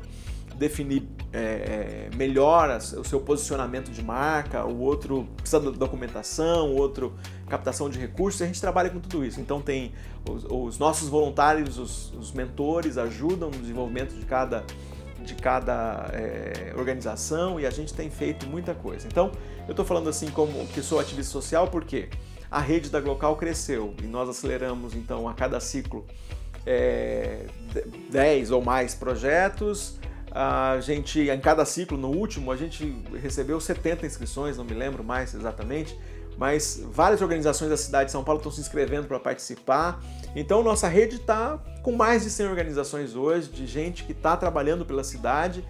definir 0.55 1.07
é, 1.31 2.09
é 2.11 2.15
melhor 2.15 2.77
o 2.77 3.03
seu 3.03 3.19
posicionamento 3.19 3.91
de 3.91 4.03
marca, 4.03 4.65
o 4.65 4.79
outro 4.79 5.27
precisa 5.37 5.59
de 5.59 5.77
documentação, 5.77 6.71
o 6.71 6.75
outro 6.75 7.13
captação 7.47 7.89
de 7.89 7.99
recursos, 7.99 8.41
a 8.41 8.45
gente 8.45 8.61
trabalha 8.61 8.89
com 8.89 8.99
tudo 8.99 9.25
isso. 9.25 9.39
Então 9.39 9.61
tem 9.61 9.93
os, 10.29 10.45
os 10.49 10.77
nossos 10.77 11.09
voluntários, 11.09 11.77
os, 11.77 12.13
os, 12.13 12.31
mentores 12.31 12.97
ajudam 12.97 13.49
no 13.49 13.57
desenvolvimento 13.57 14.13
de 14.13 14.25
cada, 14.25 14.63
de 15.23 15.35
cada 15.35 16.09
é, 16.13 16.73
organização 16.77 17.59
e 17.59 17.65
a 17.65 17.71
gente 17.71 17.93
tem 17.93 18.09
feito 18.09 18.47
muita 18.47 18.73
coisa. 18.73 19.07
Então 19.07 19.31
eu 19.67 19.71
estou 19.71 19.85
falando 19.85 20.09
assim 20.09 20.29
como 20.29 20.67
que 20.67 20.81
sou 20.81 20.99
ativista 20.99 21.31
social 21.31 21.67
porque 21.67 22.09
a 22.49 22.59
rede 22.59 22.89
da 22.89 23.01
Glocal 23.01 23.35
cresceu 23.35 23.93
e 24.03 24.05
nós 24.05 24.29
aceleramos 24.29 24.93
então 24.93 25.27
a 25.27 25.33
cada 25.33 25.59
ciclo 25.59 26.05
é, 26.65 27.45
10 28.09 28.51
ou 28.51 28.61
mais 28.61 28.95
projetos, 28.95 29.99
a 30.33 30.79
gente, 30.81 31.29
em 31.29 31.39
cada 31.39 31.63
ciclo, 31.63 31.95
no 31.95 32.09
último, 32.09 32.51
a 32.51 32.57
gente 32.57 32.91
recebeu 33.21 33.59
70 33.61 34.05
inscrições, 34.05 34.57
não 34.57 34.65
me 34.65 34.73
lembro 34.73 35.03
mais 35.03 35.35
exatamente, 35.35 35.95
mas 36.37 36.81
várias 36.91 37.21
organizações 37.21 37.69
da 37.69 37.77
cidade 37.77 38.05
de 38.05 38.11
São 38.11 38.23
Paulo 38.23 38.39
estão 38.39 38.51
se 38.51 38.59
inscrevendo 38.59 39.07
para 39.07 39.19
participar. 39.19 40.01
Então, 40.35 40.63
nossa 40.63 40.87
rede 40.87 41.17
está 41.17 41.59
com 41.83 41.91
mais 41.91 42.23
de 42.23 42.31
100 42.31 42.47
organizações 42.47 43.15
hoje, 43.15 43.49
de 43.49 43.67
gente 43.67 44.03
que 44.05 44.11
está 44.11 44.35
trabalhando 44.35 44.83
pela 44.83 45.03
cidade, 45.03 45.63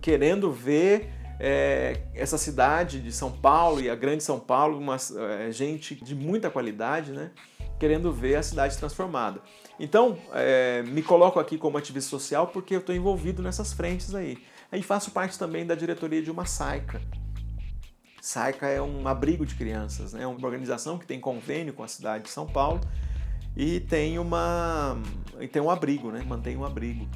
querendo 0.00 0.50
ver 0.50 1.08
é, 1.38 2.00
essa 2.12 2.36
cidade 2.36 3.00
de 3.00 3.12
São 3.12 3.30
Paulo 3.30 3.80
e 3.80 3.88
a 3.88 3.94
grande 3.94 4.24
São 4.24 4.40
Paulo, 4.40 4.76
uma 4.76 4.96
é, 4.96 5.52
gente 5.52 5.94
de 5.94 6.16
muita 6.16 6.50
qualidade, 6.50 7.12
né? 7.12 7.30
querendo 7.80 8.12
ver 8.12 8.36
a 8.36 8.42
cidade 8.42 8.76
transformada. 8.76 9.40
Então, 9.82 10.18
é, 10.34 10.82
me 10.82 11.02
coloco 11.02 11.40
aqui 11.40 11.56
como 11.56 11.78
ativista 11.78 12.10
social 12.10 12.46
porque 12.48 12.74
eu 12.74 12.80
estou 12.80 12.94
envolvido 12.94 13.42
nessas 13.42 13.72
frentes 13.72 14.14
aí. 14.14 14.36
Aí 14.70 14.82
faço 14.82 15.10
parte 15.10 15.38
também 15.38 15.66
da 15.66 15.74
diretoria 15.74 16.22
de 16.22 16.30
uma 16.30 16.44
SAICA. 16.44 17.00
SAICA 18.20 18.68
é 18.68 18.82
um 18.82 19.08
abrigo 19.08 19.46
de 19.46 19.54
crianças, 19.54 20.12
né? 20.12 20.26
uma 20.26 20.46
organização 20.46 20.98
que 20.98 21.06
tem 21.06 21.18
convênio 21.18 21.72
com 21.72 21.82
a 21.82 21.88
cidade 21.88 22.24
de 22.24 22.30
São 22.30 22.46
Paulo 22.46 22.82
e 23.56 23.80
tem, 23.80 24.18
uma, 24.18 25.00
e 25.40 25.48
tem 25.48 25.62
um 25.62 25.70
abrigo, 25.70 26.12
né? 26.12 26.22
mantém 26.26 26.58
um 26.58 26.64
abrigo. 26.64 27.08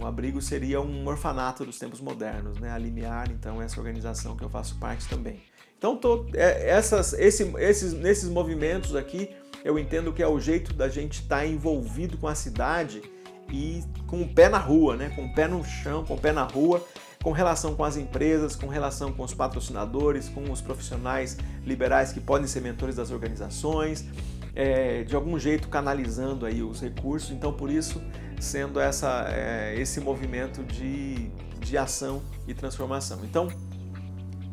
Um 0.00 0.06
abrigo 0.06 0.40
seria 0.40 0.80
um 0.80 1.06
orfanato 1.06 1.64
dos 1.64 1.78
tempos 1.78 2.00
modernos, 2.00 2.58
né? 2.58 2.70
a 2.70 2.78
Limiar, 2.78 3.30
então, 3.30 3.60
é 3.60 3.66
essa 3.66 3.78
organização 3.78 4.34
que 4.34 4.42
eu 4.42 4.48
faço 4.48 4.76
parte 4.76 5.06
também. 5.06 5.42
Então, 5.76 5.96
tô, 5.96 6.26
é, 6.34 6.70
essas, 6.70 7.12
esse, 7.12 7.52
esses, 7.58 7.92
nesses 7.92 8.30
movimentos 8.30 8.96
aqui, 8.96 9.30
eu 9.62 9.78
entendo 9.78 10.12
que 10.12 10.22
é 10.22 10.26
o 10.26 10.40
jeito 10.40 10.72
da 10.72 10.88
gente 10.88 11.20
estar 11.20 11.38
tá 11.38 11.46
envolvido 11.46 12.16
com 12.16 12.26
a 12.26 12.34
cidade 12.34 13.02
e 13.52 13.82
com 14.06 14.22
o 14.22 14.28
pé 14.28 14.48
na 14.48 14.58
rua, 14.58 14.96
né? 14.96 15.12
com 15.14 15.26
o 15.26 15.34
pé 15.34 15.46
no 15.46 15.62
chão, 15.62 16.02
com 16.04 16.14
o 16.14 16.18
pé 16.18 16.32
na 16.32 16.44
rua, 16.44 16.82
com 17.22 17.32
relação 17.32 17.74
com 17.74 17.84
as 17.84 17.98
empresas, 17.98 18.56
com 18.56 18.68
relação 18.68 19.12
com 19.12 19.22
os 19.22 19.34
patrocinadores, 19.34 20.30
com 20.30 20.50
os 20.50 20.62
profissionais 20.62 21.36
liberais 21.64 22.12
que 22.12 22.20
podem 22.20 22.46
ser 22.46 22.62
mentores 22.62 22.96
das 22.96 23.10
organizações, 23.10 24.06
é, 24.54 25.04
de 25.04 25.14
algum 25.14 25.38
jeito 25.38 25.68
canalizando 25.68 26.46
aí 26.46 26.62
os 26.62 26.80
recursos. 26.80 27.30
Então, 27.30 27.52
por 27.52 27.70
isso, 27.70 28.02
sendo 28.40 28.80
essa, 28.80 29.26
é, 29.28 29.74
esse 29.78 30.00
movimento 30.00 30.62
de, 30.64 31.30
de 31.60 31.76
ação 31.76 32.22
e 32.48 32.54
transformação. 32.54 33.20
Então, 33.22 33.48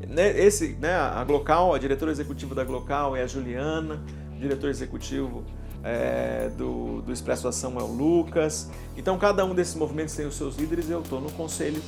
né, 0.08 0.38
esse, 0.40 0.74
né, 0.74 0.94
a 0.94 1.24
Glocal, 1.24 1.74
a 1.74 1.80
diretora 1.80 2.12
executiva 2.12 2.54
da 2.54 2.64
Glocal 2.64 3.16
é 3.16 3.24
a 3.24 3.28
Juliana, 3.28 4.04
diretor 4.38 4.70
executivo 4.70 5.44
é, 5.84 6.50
do, 6.50 7.02
do 7.02 7.12
Expresso 7.12 7.48
Ação 7.48 7.80
é 7.80 7.84
o 7.84 7.88
Lucas. 7.88 8.70
Então, 8.96 9.18
cada 9.18 9.46
um 9.46 9.56
desses 9.56 9.76
movimentos 9.76 10.16
tem 10.16 10.26
os 10.26 10.36
seus 10.36 10.58
líderes. 10.58 10.90
Eu 10.90 11.02
estou 11.02 11.22
no 11.22 11.32
conselho, 11.32 11.82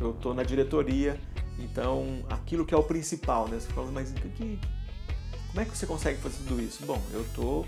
eu 0.00 0.10
estou 0.10 0.34
na 0.34 0.42
diretoria. 0.42 1.18
Então, 1.58 2.24
aquilo 2.28 2.64
que 2.64 2.74
é 2.74 2.76
o 2.76 2.82
principal, 2.82 3.48
né? 3.48 3.58
Você 3.58 3.68
fala, 3.72 3.90
mas 3.90 4.12
que, 4.12 4.58
como 5.50 5.60
é 5.60 5.64
que 5.64 5.76
você 5.76 5.86
consegue 5.86 6.18
fazer 6.20 6.38
tudo 6.38 6.60
isso? 6.60 6.84
Bom, 6.86 7.00
eu 7.12 7.22
estou 7.22 7.66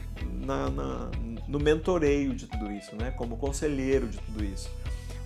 no 1.47 1.59
mentoreio 1.59 2.35
de 2.35 2.47
tudo 2.47 2.73
isso, 2.73 2.97
né? 2.97 3.11
Como 3.13 3.37
conselheiro 3.37 4.09
de 4.09 4.19
tudo 4.19 4.45
isso. 4.45 4.71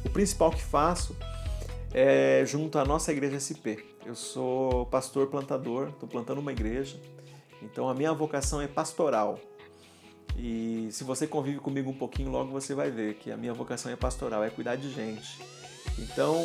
O 0.04 0.10
principal 0.10 0.50
que 0.50 0.62
faço 0.62 1.16
é 1.92 2.44
junto 2.46 2.78
à 2.78 2.84
nossa 2.84 3.12
igreja 3.12 3.38
SP. 3.38 3.84
Eu 4.04 4.14
sou 4.14 4.86
pastor 4.86 5.26
plantador, 5.26 5.88
estou 5.88 6.08
plantando 6.08 6.38
uma 6.38 6.52
igreja 6.52 6.96
então 7.62 7.88
a 7.88 7.94
minha 7.94 8.12
vocação 8.12 8.60
é 8.60 8.66
pastoral. 8.66 9.38
E 10.38 10.88
se 10.90 11.02
você 11.04 11.26
convive 11.26 11.58
comigo 11.58 11.90
um 11.90 11.96
pouquinho, 11.96 12.30
logo 12.30 12.50
você 12.50 12.75
vai 12.75 12.90
ver 12.90 13.14
que 13.14 13.30
a 13.30 13.36
minha 13.36 13.54
vocação 13.54 13.90
é 13.90 13.96
pastoral, 13.96 14.44
é 14.44 14.50
cuidar 14.50 14.76
de 14.76 14.90
gente. 14.90 15.40
Então, 15.99 16.45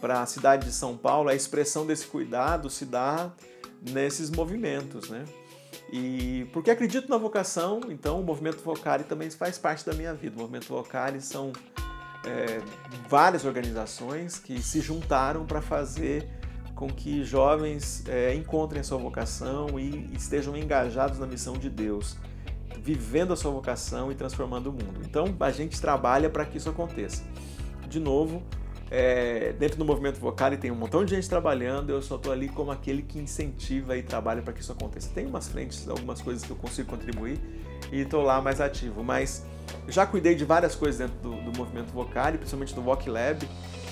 para 0.00 0.22
a 0.22 0.26
cidade 0.26 0.66
de 0.66 0.72
São 0.72 0.96
Paulo, 0.96 1.28
a 1.28 1.34
expressão 1.34 1.86
desse 1.86 2.06
cuidado 2.06 2.68
se 2.68 2.84
dá 2.84 3.30
nesses 3.80 4.30
movimentos, 4.30 5.08
né? 5.08 5.24
E 5.92 6.46
porque 6.52 6.70
acredito 6.70 7.08
na 7.08 7.16
vocação, 7.16 7.80
então 7.88 8.20
o 8.20 8.24
movimento 8.24 8.62
Vocari 8.62 9.04
também 9.04 9.30
faz 9.30 9.58
parte 9.58 9.84
da 9.84 9.92
minha 9.92 10.14
vida. 10.14 10.36
O 10.36 10.40
movimento 10.40 10.66
Vocari 10.66 11.20
são 11.20 11.52
é, 12.26 12.60
várias 13.08 13.44
organizações 13.44 14.38
que 14.38 14.62
se 14.62 14.80
juntaram 14.80 15.44
para 15.44 15.60
fazer 15.60 16.28
com 16.74 16.88
que 16.88 17.22
jovens 17.22 18.02
é, 18.08 18.34
encontrem 18.34 18.80
a 18.80 18.84
sua 18.84 18.98
vocação 18.98 19.78
e 19.78 20.10
estejam 20.14 20.56
engajados 20.56 21.18
na 21.18 21.26
missão 21.26 21.54
de 21.54 21.70
Deus, 21.70 22.16
vivendo 22.80 23.32
a 23.32 23.36
sua 23.36 23.52
vocação 23.52 24.10
e 24.10 24.14
transformando 24.14 24.70
o 24.70 24.72
mundo. 24.72 25.00
Então 25.04 25.34
a 25.38 25.50
gente 25.50 25.80
trabalha 25.80 26.28
para 26.28 26.44
que 26.44 26.58
isso 26.58 26.68
aconteça. 26.68 27.22
De 27.88 28.00
novo, 28.00 28.42
é, 28.96 29.52
dentro 29.58 29.76
do 29.76 29.84
movimento 29.84 30.20
vocal 30.20 30.56
tem 30.56 30.70
um 30.70 30.76
montão 30.76 31.04
de 31.04 31.16
gente 31.16 31.28
trabalhando, 31.28 31.90
eu 31.90 32.00
só 32.00 32.14
estou 32.14 32.32
ali 32.32 32.48
como 32.48 32.70
aquele 32.70 33.02
que 33.02 33.18
incentiva 33.18 33.96
e 33.96 34.04
trabalha 34.04 34.40
para 34.40 34.52
que 34.52 34.60
isso 34.60 34.70
aconteça. 34.70 35.10
Tem 35.12 35.26
umas 35.26 35.48
frentes, 35.48 35.88
algumas 35.88 36.22
coisas 36.22 36.44
que 36.44 36.50
eu 36.50 36.56
consigo 36.56 36.88
contribuir 36.88 37.40
e 37.90 38.02
estou 38.02 38.22
lá 38.22 38.40
mais 38.40 38.60
ativo, 38.60 39.02
mas 39.02 39.44
já 39.88 40.06
cuidei 40.06 40.36
de 40.36 40.44
várias 40.44 40.76
coisas 40.76 40.98
dentro 40.98 41.16
do, 41.28 41.50
do 41.50 41.58
movimento 41.58 41.90
vocal, 41.92 42.34
principalmente 42.34 42.72
do 42.72 42.82
Voc 42.82 43.04
Lab, 43.08 43.44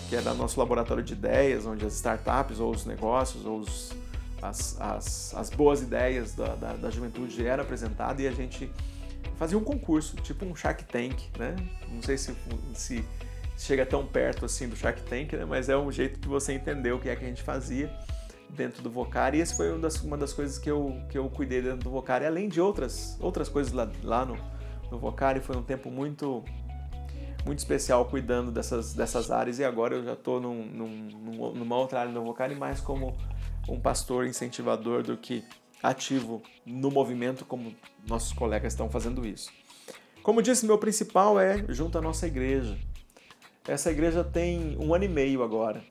que 0.09 0.15
é 0.15 0.21
do 0.21 0.35
nosso 0.35 0.61
laboratório 0.61 1.03
de 1.03 1.15
ideias, 1.15 1.67
onde 1.67 1.85
as 1.85 1.95
startups 1.95 2.61
ou 2.61 2.71
os 2.71 2.87
negócios 2.87 3.45
ou 3.45 3.59
os, 3.59 3.93
as, 4.41 4.81
as, 4.81 5.35
as, 5.35 5.51
boas 5.51 5.83
ideias 5.83 6.35
da, 6.37 6.55
da, 6.55 6.73
da 6.75 6.91
juventude 6.91 7.45
eram 7.45 7.65
apresentadas 7.65 8.23
e 8.23 8.29
a 8.29 8.33
gente 8.33 8.71
fazia 9.37 9.59
um 9.59 9.65
concurso, 9.65 10.15
tipo 10.19 10.45
um 10.45 10.55
Shark 10.55 10.85
Tank, 10.85 11.17
né? 11.37 11.57
Não 11.89 12.03
sei 12.03 12.17
se, 12.17 12.33
se 12.73 13.05
chega 13.65 13.87
tão 13.87 14.07
perto 14.07 14.45
assim 14.45 14.69
do 14.69 14.77
Shark 14.77 15.03
Tank, 15.03 15.33
né? 15.35 15.45
mas 15.45 15.69
é 15.69 15.77
um 15.77 15.91
jeito 15.91 16.19
que 16.19 16.29
você 16.29 16.53
entendeu 16.53 16.97
o 16.97 17.01
que 17.01 17.09
é 17.09 17.17
que 17.17 17.25
a 17.25 17.29
gente 17.29 17.43
fazia 17.43 17.91
dentro 18.51 18.83
do 18.83 18.91
Vocari. 18.91 19.39
E 19.39 19.41
esse 19.41 19.57
foi 19.57 19.71
uma 19.71 19.79
das, 19.79 20.03
uma 20.03 20.17
das 20.17 20.33
coisas 20.33 20.59
que 20.59 20.71
eu, 20.71 21.01
que 21.09 21.17
eu 21.17 21.29
cuidei 21.31 21.63
dentro 21.63 21.79
do 21.79 21.91
Vocari, 21.91 22.27
além 22.27 22.49
de 22.49 22.61
outras, 22.61 23.17
outras 23.21 23.49
coisas 23.49 23.73
lá, 23.73 23.91
lá 24.03 24.25
no, 24.25 24.37
no 24.91 24.99
Vocari. 24.99 25.41
Foi 25.41 25.57
um 25.57 25.63
tempo 25.63 25.91
muito 25.91 26.45
muito 27.45 27.59
especial 27.59 28.05
cuidando 28.05 28.53
dessas, 28.53 28.95
dessas 28.95 29.29
áreas 29.29 29.59
e 29.59 29.65
agora 29.65 29.97
eu 29.97 30.05
já 30.05 30.13
estou 30.13 30.41
num, 30.41 30.65
num, 30.65 31.53
numa 31.55 31.77
outra 31.77 31.99
área 31.99 32.13
do 32.13 32.23
Vocari 32.23 32.55
mais 32.55 32.81
como 32.81 33.17
um 33.69 33.81
pastor 33.81 34.27
incentivador 34.27 35.03
do 35.03 35.17
que 35.17 35.45
ativo 35.83 36.41
no 36.65 36.89
movimento 36.89 37.45
como 37.45 37.75
nossos 38.07 38.33
colegas 38.33 38.73
estão 38.73 38.89
fazendo 38.89 39.27
isso. 39.27 39.51
Como 40.23 40.41
disse, 40.41 40.65
meu 40.65 40.79
principal 40.79 41.41
é 41.41 41.65
junto 41.69 41.99
à 41.99 42.01
nossa 42.01 42.29
igreja. 42.29 42.79
Essa 43.67 43.91
igreja 43.91 44.25
tem 44.25 44.77
um 44.79 44.95
ano 44.95 45.05
e 45.05 45.09
meio 45.09 45.43
agora. 45.43 45.83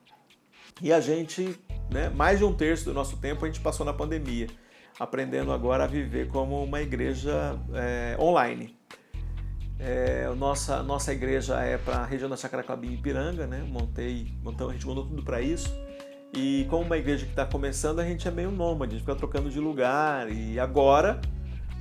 E 0.82 0.92
a 0.92 1.00
gente, 1.00 1.58
né, 1.90 2.10
mais 2.10 2.40
de 2.40 2.46
um 2.46 2.54
terço 2.54 2.86
do 2.86 2.94
nosso 2.94 3.18
tempo 3.18 3.46
a 3.46 3.48
gente 3.48 3.62
passou 3.62 3.86
na 3.86 3.94
pandemia, 3.94 4.48
aprendendo 5.00 5.51
agora 5.51 5.86
a 5.86 5.88
viver 5.88 6.28
como 6.28 6.63
uma 6.63 6.82
igreja 6.82 7.58
é, 7.74 8.18
online. 8.20 8.78
É, 9.80 10.30
nossa, 10.36 10.84
nossa 10.84 11.12
igreja 11.12 11.60
é 11.60 11.78
para 11.78 11.98
a 11.98 12.06
região 12.06 12.30
da 12.30 12.38
Chácara 12.38 12.62
Clabim 12.62 12.94
Ipiranga, 12.94 13.48
né? 13.48 13.66
Montei, 13.68 14.32
montamos, 14.44 14.72
a 14.72 14.74
gente 14.75 14.86
montou 14.86 15.06
tudo 15.06 15.24
para 15.24 15.42
isso. 15.42 15.74
E 16.34 16.68
como 16.70 16.84
uma 16.84 16.98
igreja 16.98 17.25
que 17.25 17.32
está 17.32 17.46
começando, 17.46 18.00
a 18.00 18.06
gente 18.06 18.28
é 18.28 18.32
meio 18.32 18.51
nômade, 18.51 18.92
a 18.92 18.98
gente 18.98 19.06
fica 19.06 19.16
trocando 19.16 19.50
de 19.50 19.60
lugar. 19.60 20.32
E 20.32 20.60
agora 20.60 21.20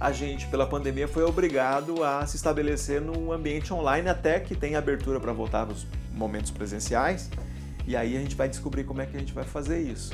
a 0.00 0.12
gente, 0.12 0.46
pela 0.46 0.66
pandemia, 0.66 1.06
foi 1.06 1.22
obrigado 1.24 2.02
a 2.02 2.26
se 2.26 2.36
estabelecer 2.36 3.02
num 3.02 3.30
ambiente 3.30 3.72
online 3.74 4.08
até 4.08 4.40
que 4.40 4.54
tenha 4.54 4.78
abertura 4.78 5.20
para 5.20 5.30
voltar 5.30 5.66
nos 5.66 5.86
momentos 6.14 6.50
presenciais. 6.50 7.28
E 7.86 7.94
aí 7.94 8.16
a 8.16 8.20
gente 8.20 8.34
vai 8.34 8.48
descobrir 8.48 8.84
como 8.84 9.02
é 9.02 9.06
que 9.06 9.14
a 9.14 9.20
gente 9.20 9.34
vai 9.34 9.44
fazer 9.44 9.78
isso. 9.78 10.12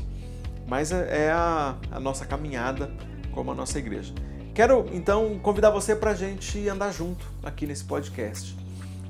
Mas 0.67 0.91
é, 0.91 1.27
é 1.27 1.31
a, 1.31 1.77
a 1.93 2.01
nossa 2.01 2.27
caminhada 2.27 2.91
como 3.31 3.53
a 3.53 3.55
nossa 3.55 3.79
igreja. 3.79 4.13
Quero 4.53 4.87
então 4.93 5.39
convidar 5.39 5.71
você 5.71 5.95
para 5.95 6.11
a 6.11 6.15
gente 6.15 6.69
andar 6.69 6.91
junto 6.91 7.25
aqui 7.45 7.65
nesse 7.65 7.85
podcast. 7.85 8.57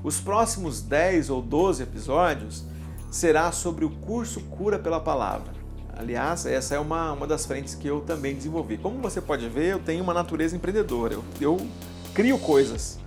Os 0.03 0.19
próximos 0.19 0.81
10 0.81 1.31
ou 1.31 1.41
12 1.41 1.81
episódios 1.81 2.63
será 3.09 3.51
sobre 3.51 3.83
o 3.83 3.89
curso 3.89 4.41
Cura 4.41 4.77
pela 4.77 4.99
Palavra. 4.99 5.56
Aliás, 5.97 6.45
essa 6.45 6.75
é 6.75 6.79
uma, 6.79 7.11
uma 7.13 7.25
das 7.25 7.45
frentes 7.45 7.73
que 7.73 7.87
eu 7.87 8.01
também 8.01 8.35
desenvolvi. 8.35 8.77
Como 8.77 9.01
você 9.01 9.19
pode 9.19 9.49
ver, 9.49 9.73
eu 9.73 9.79
tenho 9.79 10.03
uma 10.03 10.13
natureza 10.13 10.55
empreendedora. 10.55 11.15
Eu, 11.15 11.25
eu 11.41 11.67
crio 12.13 12.37
coisas. 12.37 12.99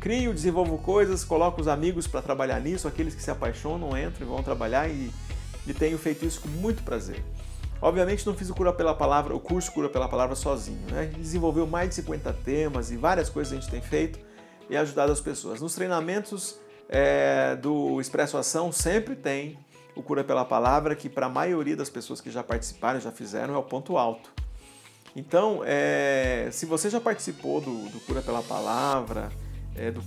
Crio, 0.00 0.32
desenvolvo 0.32 0.78
coisas, 0.78 1.24
coloco 1.24 1.60
os 1.60 1.68
amigos 1.68 2.06
para 2.06 2.22
trabalhar 2.22 2.58
nisso, 2.60 2.88
aqueles 2.88 3.14
que 3.14 3.22
se 3.22 3.30
apaixonam, 3.30 3.98
entram 3.98 4.26
e 4.26 4.30
vão 4.30 4.42
trabalhar 4.42 4.88
e, 4.88 5.12
e 5.66 5.74
tenho 5.74 5.98
feito 5.98 6.24
isso 6.24 6.40
com 6.40 6.48
muito 6.48 6.82
prazer. 6.82 7.22
Obviamente 7.82 8.26
não 8.26 8.34
fiz 8.34 8.48
o 8.48 8.54
Cura 8.54 8.72
pela 8.72 8.94
Palavra, 8.94 9.34
o 9.34 9.40
curso 9.40 9.70
Cura 9.70 9.88
pela 9.88 10.08
Palavra 10.08 10.34
sozinho, 10.34 10.80
né? 10.90 11.00
A 11.00 11.04
gente 11.04 11.20
desenvolveu 11.20 11.66
mais 11.66 11.90
de 11.90 11.96
50 11.96 12.32
temas 12.44 12.90
e 12.90 12.96
várias 12.96 13.28
coisas 13.28 13.52
a 13.52 13.56
gente 13.60 13.70
tem 13.70 13.82
feito 13.82 14.18
e 14.70 14.76
ajudado 14.76 15.12
as 15.12 15.20
pessoas. 15.20 15.60
Nos 15.60 15.74
treinamentos 15.74 16.58
é, 16.88 17.56
do 17.56 18.00
Expresso 18.00 18.36
Ação 18.38 18.72
sempre 18.72 19.14
tem 19.14 19.58
o 19.98 20.02
Cura 20.02 20.22
pela 20.22 20.44
Palavra, 20.44 20.94
que 20.94 21.08
para 21.08 21.26
a 21.26 21.28
maioria 21.28 21.76
das 21.76 21.90
pessoas 21.90 22.20
que 22.20 22.30
já 22.30 22.42
participaram, 22.42 23.00
já 23.00 23.10
fizeram, 23.10 23.54
é 23.54 23.58
o 23.58 23.62
ponto 23.64 23.98
alto. 23.98 24.30
Então, 25.16 25.62
é, 25.64 26.48
se 26.52 26.64
você 26.66 26.88
já 26.88 27.00
participou 27.00 27.60
do, 27.60 27.88
do 27.88 27.98
Cura 28.00 28.22
pela 28.22 28.40
Palavra, 28.40 29.30
é, 29.74 29.90
do, 29.90 30.00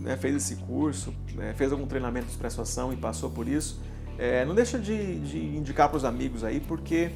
né, 0.00 0.14
fez 0.18 0.36
esse 0.36 0.56
curso, 0.56 1.14
né, 1.34 1.54
fez 1.56 1.72
algum 1.72 1.86
treinamento 1.86 2.26
de 2.26 2.32
Expresso 2.32 2.60
Ação 2.60 2.92
e 2.92 2.96
passou 2.96 3.30
por 3.30 3.48
isso, 3.48 3.80
é, 4.18 4.44
não 4.44 4.54
deixa 4.54 4.78
de, 4.78 5.20
de 5.20 5.38
indicar 5.38 5.88
para 5.88 5.96
os 5.96 6.04
amigos 6.04 6.44
aí, 6.44 6.60
porque 6.60 7.10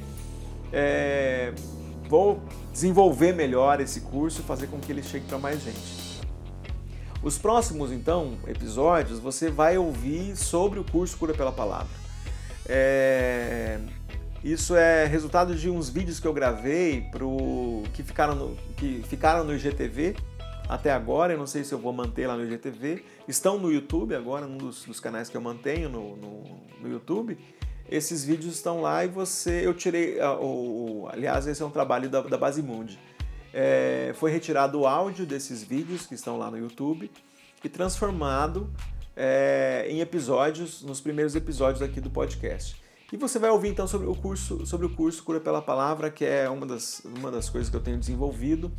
é, 0.73 1.53
vou 2.09 2.41
desenvolver 2.73 3.33
melhor 3.33 3.79
esse 3.79 4.01
curso 4.01 4.41
e 4.41 4.43
fazer 4.43 4.65
com 4.65 4.79
que 4.79 4.91
ele 4.91 5.03
chegue 5.03 5.25
para 5.27 5.37
mais 5.37 5.61
gente. 5.61 6.05
Os 7.21 7.37
próximos, 7.37 7.91
então, 7.91 8.33
episódios, 8.47 9.19
você 9.19 9.51
vai 9.51 9.77
ouvir 9.77 10.35
sobre 10.35 10.79
o 10.79 10.83
curso 10.83 11.15
Cura 11.17 11.33
pela 11.35 11.51
Palavra. 11.51 12.04
É... 12.67 13.79
Isso 14.43 14.75
é 14.75 15.05
resultado 15.05 15.55
de 15.55 15.69
uns 15.69 15.89
vídeos 15.89 16.19
que 16.19 16.27
eu 16.27 16.33
gravei 16.33 17.01
pro... 17.11 17.83
que, 17.93 18.03
ficaram 18.03 18.35
no... 18.35 18.55
que 18.77 19.03
ficaram 19.07 19.43
no 19.43 19.55
IGTV 19.55 20.15
até 20.69 20.91
agora. 20.91 21.33
Eu 21.33 21.39
não 21.39 21.47
sei 21.47 21.63
se 21.63 21.73
eu 21.73 21.79
vou 21.79 21.91
manter 21.91 22.27
lá 22.27 22.35
no 22.35 22.43
IGTV. 22.43 23.03
Estão 23.27 23.57
no 23.57 23.71
YouTube 23.71 24.13
agora, 24.15 24.45
num 24.45 24.57
dos, 24.57 24.83
dos 24.83 24.99
canais 24.99 25.29
que 25.29 25.37
eu 25.37 25.41
mantenho 25.41 25.89
no, 25.89 26.15
no, 26.15 26.43
no, 26.81 26.89
YouTube. 26.89 27.37
Esses 27.89 28.23
vídeos 28.23 28.55
estão 28.55 28.81
lá 28.81 29.03
e 29.03 29.07
você. 29.07 29.65
Eu 29.65 29.73
tirei. 29.73 30.19
O, 30.39 31.07
aliás, 31.11 31.47
esse 31.47 31.61
é 31.61 31.65
um 31.65 31.71
trabalho 31.71 32.09
da, 32.09 32.21
da 32.21 32.37
Basimundi 32.37 32.99
é, 33.55 34.11
foi 34.15 34.31
retirado 34.31 34.81
o 34.81 34.85
áudio 34.85 35.25
desses 35.25 35.63
vídeos 35.63 36.05
que 36.05 36.13
estão 36.13 36.37
lá 36.37 36.51
no 36.51 36.57
YouTube 36.57 37.09
e 37.63 37.69
transformado 37.69 38.69
é, 39.15 39.85
em 39.89 39.99
episódios, 39.99 40.81
nos 40.81 40.99
primeiros 40.99 41.35
episódios 41.35 41.81
aqui 41.81 42.01
do 42.01 42.09
podcast. 42.09 42.75
E 43.13 43.17
você 43.17 43.37
vai 43.37 43.49
ouvir 43.49 43.69
então 43.69 43.87
sobre 43.87 44.07
o 44.07 44.15
curso, 44.15 44.65
sobre 44.65 44.85
o 44.85 44.89
curso 44.89 45.23
Cura 45.23 45.39
pela 45.39 45.61
Palavra, 45.61 46.09
que 46.09 46.25
é 46.25 46.49
uma 46.49 46.65
das, 46.65 47.01
uma 47.05 47.31
das 47.31 47.49
coisas 47.49 47.69
que 47.69 47.75
eu 47.75 47.81
tenho 47.81 47.97
desenvolvido 47.97 48.71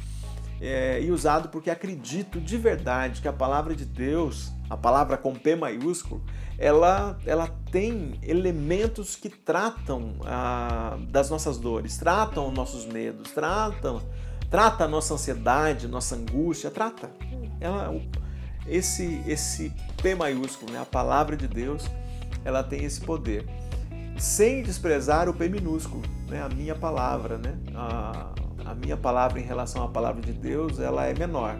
é, 0.60 1.00
e 1.00 1.10
usado 1.10 1.48
porque 1.48 1.70
acredito 1.70 2.40
de 2.40 2.56
verdade 2.56 3.22
que 3.22 3.28
a 3.28 3.32
palavra 3.32 3.74
de 3.74 3.84
Deus, 3.84 4.50
a 4.68 4.76
palavra 4.76 5.16
com 5.16 5.34
P 5.34 5.54
maiúsculo, 5.54 6.22
ela, 6.58 7.18
ela 7.24 7.48
tem 7.70 8.18
elementos 8.22 9.14
que 9.14 9.28
tratam 9.28 10.16
ah, 10.24 10.98
das 11.08 11.30
nossas 11.30 11.58
dores, 11.58 11.96
tratam 11.96 12.50
nossos 12.50 12.84
medos, 12.84 13.30
tratam 13.30 14.02
trata 14.50 14.84
a 14.84 14.88
nossa 14.88 15.14
ansiedade, 15.14 15.88
nossa 15.88 16.14
angústia, 16.16 16.70
trata. 16.70 17.10
Ela, 17.60 17.94
esse, 18.68 19.22
esse 19.26 19.72
P 20.02 20.14
maiúsculo, 20.14 20.72
né? 20.72 20.80
a 20.80 20.84
palavra 20.84 21.36
de 21.36 21.46
Deus, 21.48 21.88
ela 22.44 22.62
tem 22.62 22.84
esse 22.84 23.00
poder. 23.00 23.46
Sem 24.18 24.62
desprezar 24.62 25.28
o 25.28 25.34
P 25.34 25.48
minúsculo, 25.48 26.02
né? 26.28 26.42
a 26.42 26.48
minha 26.48 26.74
palavra, 26.74 27.38
né? 27.38 27.56
a, 27.74 28.32
a 28.64 28.74
minha 28.74 28.96
palavra 28.96 29.40
em 29.40 29.44
relação 29.44 29.84
à 29.84 29.88
palavra 29.88 30.22
de 30.22 30.32
Deus, 30.32 30.80
ela 30.80 31.06
é 31.06 31.14
menor. 31.14 31.56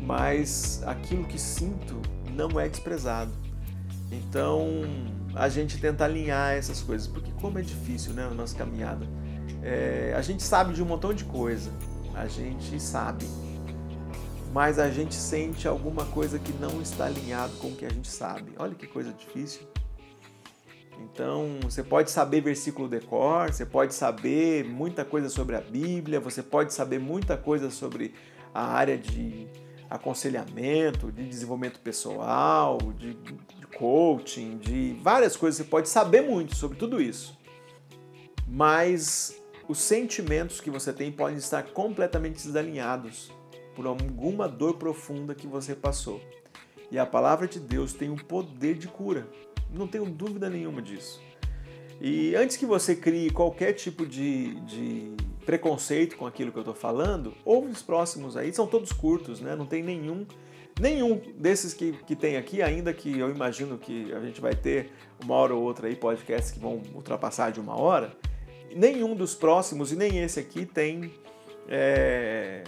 Mas 0.00 0.82
aquilo 0.86 1.24
que 1.24 1.38
sinto 1.38 2.00
não 2.34 2.58
é 2.58 2.68
desprezado. 2.68 3.32
Então, 4.10 4.82
a 5.34 5.48
gente 5.48 5.78
tenta 5.78 6.04
alinhar 6.04 6.52
essas 6.52 6.82
coisas, 6.82 7.06
porque 7.06 7.30
como 7.40 7.58
é 7.58 7.62
difícil, 7.62 8.12
né, 8.12 8.26
a 8.26 8.34
nossa 8.34 8.54
caminhada. 8.56 9.06
É, 9.62 10.14
a 10.16 10.22
gente 10.22 10.42
sabe 10.42 10.74
de 10.74 10.82
um 10.82 10.86
montão 10.86 11.14
de 11.14 11.24
coisa, 11.24 11.70
a 12.14 12.26
gente 12.26 12.78
sabe, 12.80 13.24
mas 14.52 14.78
a 14.78 14.90
gente 14.90 15.14
sente 15.14 15.66
alguma 15.66 16.04
coisa 16.04 16.38
que 16.38 16.52
não 16.52 16.82
está 16.82 17.06
alinhado 17.06 17.56
com 17.56 17.68
o 17.68 17.74
que 17.74 17.86
a 17.86 17.88
gente 17.88 18.08
sabe. 18.08 18.52
Olha 18.58 18.74
que 18.74 18.86
coisa 18.86 19.10
difícil. 19.10 19.62
Então, 21.00 21.58
você 21.62 21.82
pode 21.82 22.10
saber 22.10 22.42
versículo 22.42 22.86
decor, 22.86 23.50
você 23.50 23.64
pode 23.64 23.94
saber 23.94 24.62
muita 24.64 25.06
coisa 25.06 25.30
sobre 25.30 25.56
a 25.56 25.60
Bíblia, 25.60 26.20
você 26.20 26.42
pode 26.42 26.74
saber 26.74 27.00
muita 27.00 27.34
coisa 27.34 27.70
sobre 27.70 28.14
a 28.52 28.62
área 28.62 28.98
de 28.98 29.48
aconselhamento, 29.88 31.10
de 31.10 31.26
desenvolvimento 31.26 31.80
pessoal, 31.80 32.76
de, 32.98 33.14
de 33.14 33.66
coaching, 33.78 34.58
de 34.58 34.98
várias 35.00 35.34
coisas. 35.34 35.56
Você 35.56 35.64
pode 35.64 35.88
saber 35.88 36.20
muito 36.20 36.54
sobre 36.54 36.76
tudo 36.76 37.00
isso. 37.00 37.38
Mas 38.46 39.34
os 39.66 39.78
sentimentos 39.78 40.60
que 40.60 40.70
você 40.70 40.92
tem 40.92 41.10
podem 41.10 41.38
estar 41.38 41.62
completamente 41.62 42.46
desalinhados 42.46 43.32
por 43.74 43.86
alguma 43.86 44.48
dor 44.48 44.74
profunda 44.74 45.34
que 45.34 45.46
você 45.46 45.74
passou. 45.74 46.20
E 46.90 46.98
a 46.98 47.06
palavra 47.06 47.48
de 47.48 47.58
Deus 47.58 47.92
tem 47.92 48.10
o 48.10 48.16
poder 48.16 48.74
de 48.74 48.88
cura. 48.88 49.26
Não 49.70 49.86
tenho 49.86 50.04
dúvida 50.04 50.50
nenhuma 50.50 50.82
disso. 50.82 51.20
E 52.00 52.34
antes 52.34 52.56
que 52.56 52.66
você 52.66 52.94
crie 52.94 53.30
qualquer 53.30 53.72
tipo 53.72 54.04
de, 54.04 54.54
de 54.62 55.12
preconceito 55.46 56.16
com 56.16 56.26
aquilo 56.26 56.50
que 56.50 56.58
eu 56.58 56.62
estou 56.62 56.74
falando, 56.74 57.32
ouve 57.44 57.70
os 57.70 57.80
próximos 57.80 58.36
aí, 58.36 58.52
são 58.52 58.66
todos 58.66 58.92
curtos, 58.92 59.40
né? 59.40 59.54
Não 59.54 59.66
tem 59.66 59.82
nenhum 59.82 60.26
nenhum 60.80 61.20
desses 61.36 61.74
que, 61.74 61.92
que 62.06 62.16
tem 62.16 62.36
aqui, 62.36 62.62
ainda 62.62 62.92
que 62.92 63.18
eu 63.18 63.30
imagino 63.30 63.78
que 63.78 64.12
a 64.12 64.20
gente 64.20 64.40
vai 64.40 64.54
ter 64.54 64.90
uma 65.22 65.34
hora 65.34 65.54
ou 65.54 65.62
outra 65.62 65.86
aí 65.86 65.94
podcasts 65.94 66.50
que 66.50 66.58
vão 66.58 66.82
ultrapassar 66.94 67.52
de 67.52 67.60
uma 67.60 67.78
hora, 67.78 68.16
nenhum 68.74 69.14
dos 69.14 69.34
próximos, 69.34 69.92
e 69.92 69.96
nem 69.96 70.18
esse 70.18 70.40
aqui, 70.40 70.66
tem. 70.66 71.12
É, 71.68 72.64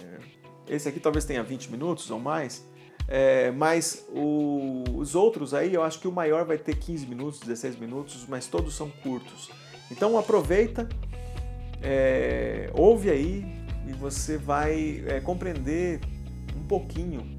esse 0.68 0.88
aqui 0.88 1.00
talvez 1.00 1.24
tenha 1.24 1.42
20 1.42 1.70
minutos 1.70 2.10
ou 2.10 2.18
mais. 2.18 2.64
É, 3.06 3.50
mas 3.50 4.06
o, 4.10 4.82
os 4.96 5.14
outros 5.14 5.52
aí, 5.52 5.74
eu 5.74 5.82
acho 5.82 6.00
que 6.00 6.08
o 6.08 6.12
maior 6.12 6.44
vai 6.44 6.56
ter 6.56 6.76
15 6.76 7.06
minutos, 7.06 7.40
16 7.40 7.76
minutos, 7.78 8.24
mas 8.28 8.46
todos 8.46 8.74
são 8.74 8.90
curtos. 9.02 9.50
Então 9.90 10.18
aproveita, 10.18 10.88
é, 11.82 12.70
ouve 12.72 13.10
aí 13.10 13.44
e 13.86 13.92
você 13.92 14.38
vai 14.38 15.04
é, 15.06 15.20
compreender 15.20 16.00
um 16.56 16.66
pouquinho 16.66 17.38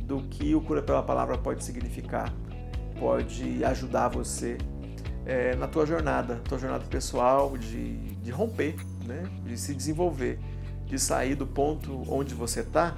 do 0.00 0.22
que 0.22 0.54
o 0.54 0.60
Cura 0.60 0.82
pela 0.82 1.02
Palavra 1.02 1.36
pode 1.36 1.64
significar, 1.64 2.32
pode 2.98 3.64
ajudar 3.64 4.08
você 4.08 4.56
é, 5.26 5.54
na 5.56 5.66
tua 5.66 5.84
jornada, 5.86 6.36
tua 6.48 6.58
jornada 6.58 6.84
pessoal, 6.84 7.56
de, 7.58 7.96
de 8.16 8.30
romper, 8.30 8.76
né? 9.04 9.24
de 9.44 9.56
se 9.56 9.74
desenvolver, 9.74 10.38
de 10.90 10.98
sair 10.98 11.36
do 11.36 11.46
ponto 11.46 12.02
onde 12.12 12.34
você 12.34 12.60
está 12.60 12.96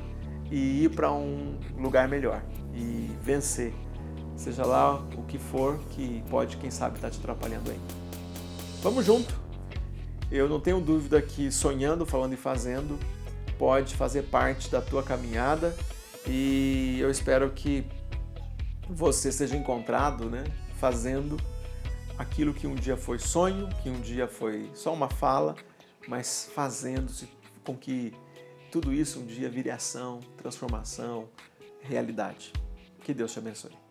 e 0.50 0.84
ir 0.84 0.88
para 0.88 1.12
um 1.12 1.58
lugar 1.76 2.08
melhor 2.08 2.42
e 2.74 3.10
vencer, 3.20 3.74
seja 4.34 4.64
lá 4.64 4.94
o 4.94 5.22
que 5.24 5.38
for 5.38 5.78
que 5.90 6.24
pode, 6.30 6.56
quem 6.56 6.70
sabe, 6.70 6.96
estar 6.96 7.08
tá 7.08 7.14
te 7.14 7.18
atrapalhando 7.18 7.70
aí. 7.70 7.78
Vamos 8.82 9.04
junto! 9.04 9.38
Eu 10.30 10.48
não 10.48 10.58
tenho 10.58 10.80
dúvida 10.80 11.20
que 11.20 11.52
sonhando, 11.52 12.06
falando 12.06 12.32
e 12.32 12.36
fazendo 12.36 12.98
pode 13.58 13.94
fazer 13.94 14.22
parte 14.22 14.70
da 14.70 14.80
tua 14.80 15.02
caminhada 15.02 15.76
e 16.26 16.96
eu 16.98 17.10
espero 17.10 17.50
que 17.50 17.86
você 18.88 19.30
seja 19.30 19.54
encontrado, 19.54 20.30
né, 20.30 20.44
fazendo 20.80 21.36
aquilo 22.16 22.54
que 22.54 22.66
um 22.66 22.74
dia 22.74 22.96
foi 22.96 23.18
sonho, 23.18 23.68
que 23.82 23.90
um 23.90 24.00
dia 24.00 24.26
foi 24.26 24.70
só 24.72 24.94
uma 24.94 25.10
fala, 25.10 25.54
mas 26.08 26.50
fazendo-se 26.54 27.41
com 27.64 27.76
que 27.76 28.12
tudo 28.70 28.92
isso 28.92 29.20
um 29.20 29.26
dia 29.26 29.48
vire 29.50 29.70
ação, 29.70 30.20
transformação, 30.36 31.28
realidade. 31.80 32.52
Que 33.04 33.12
Deus 33.12 33.32
te 33.32 33.38
abençoe. 33.38 33.81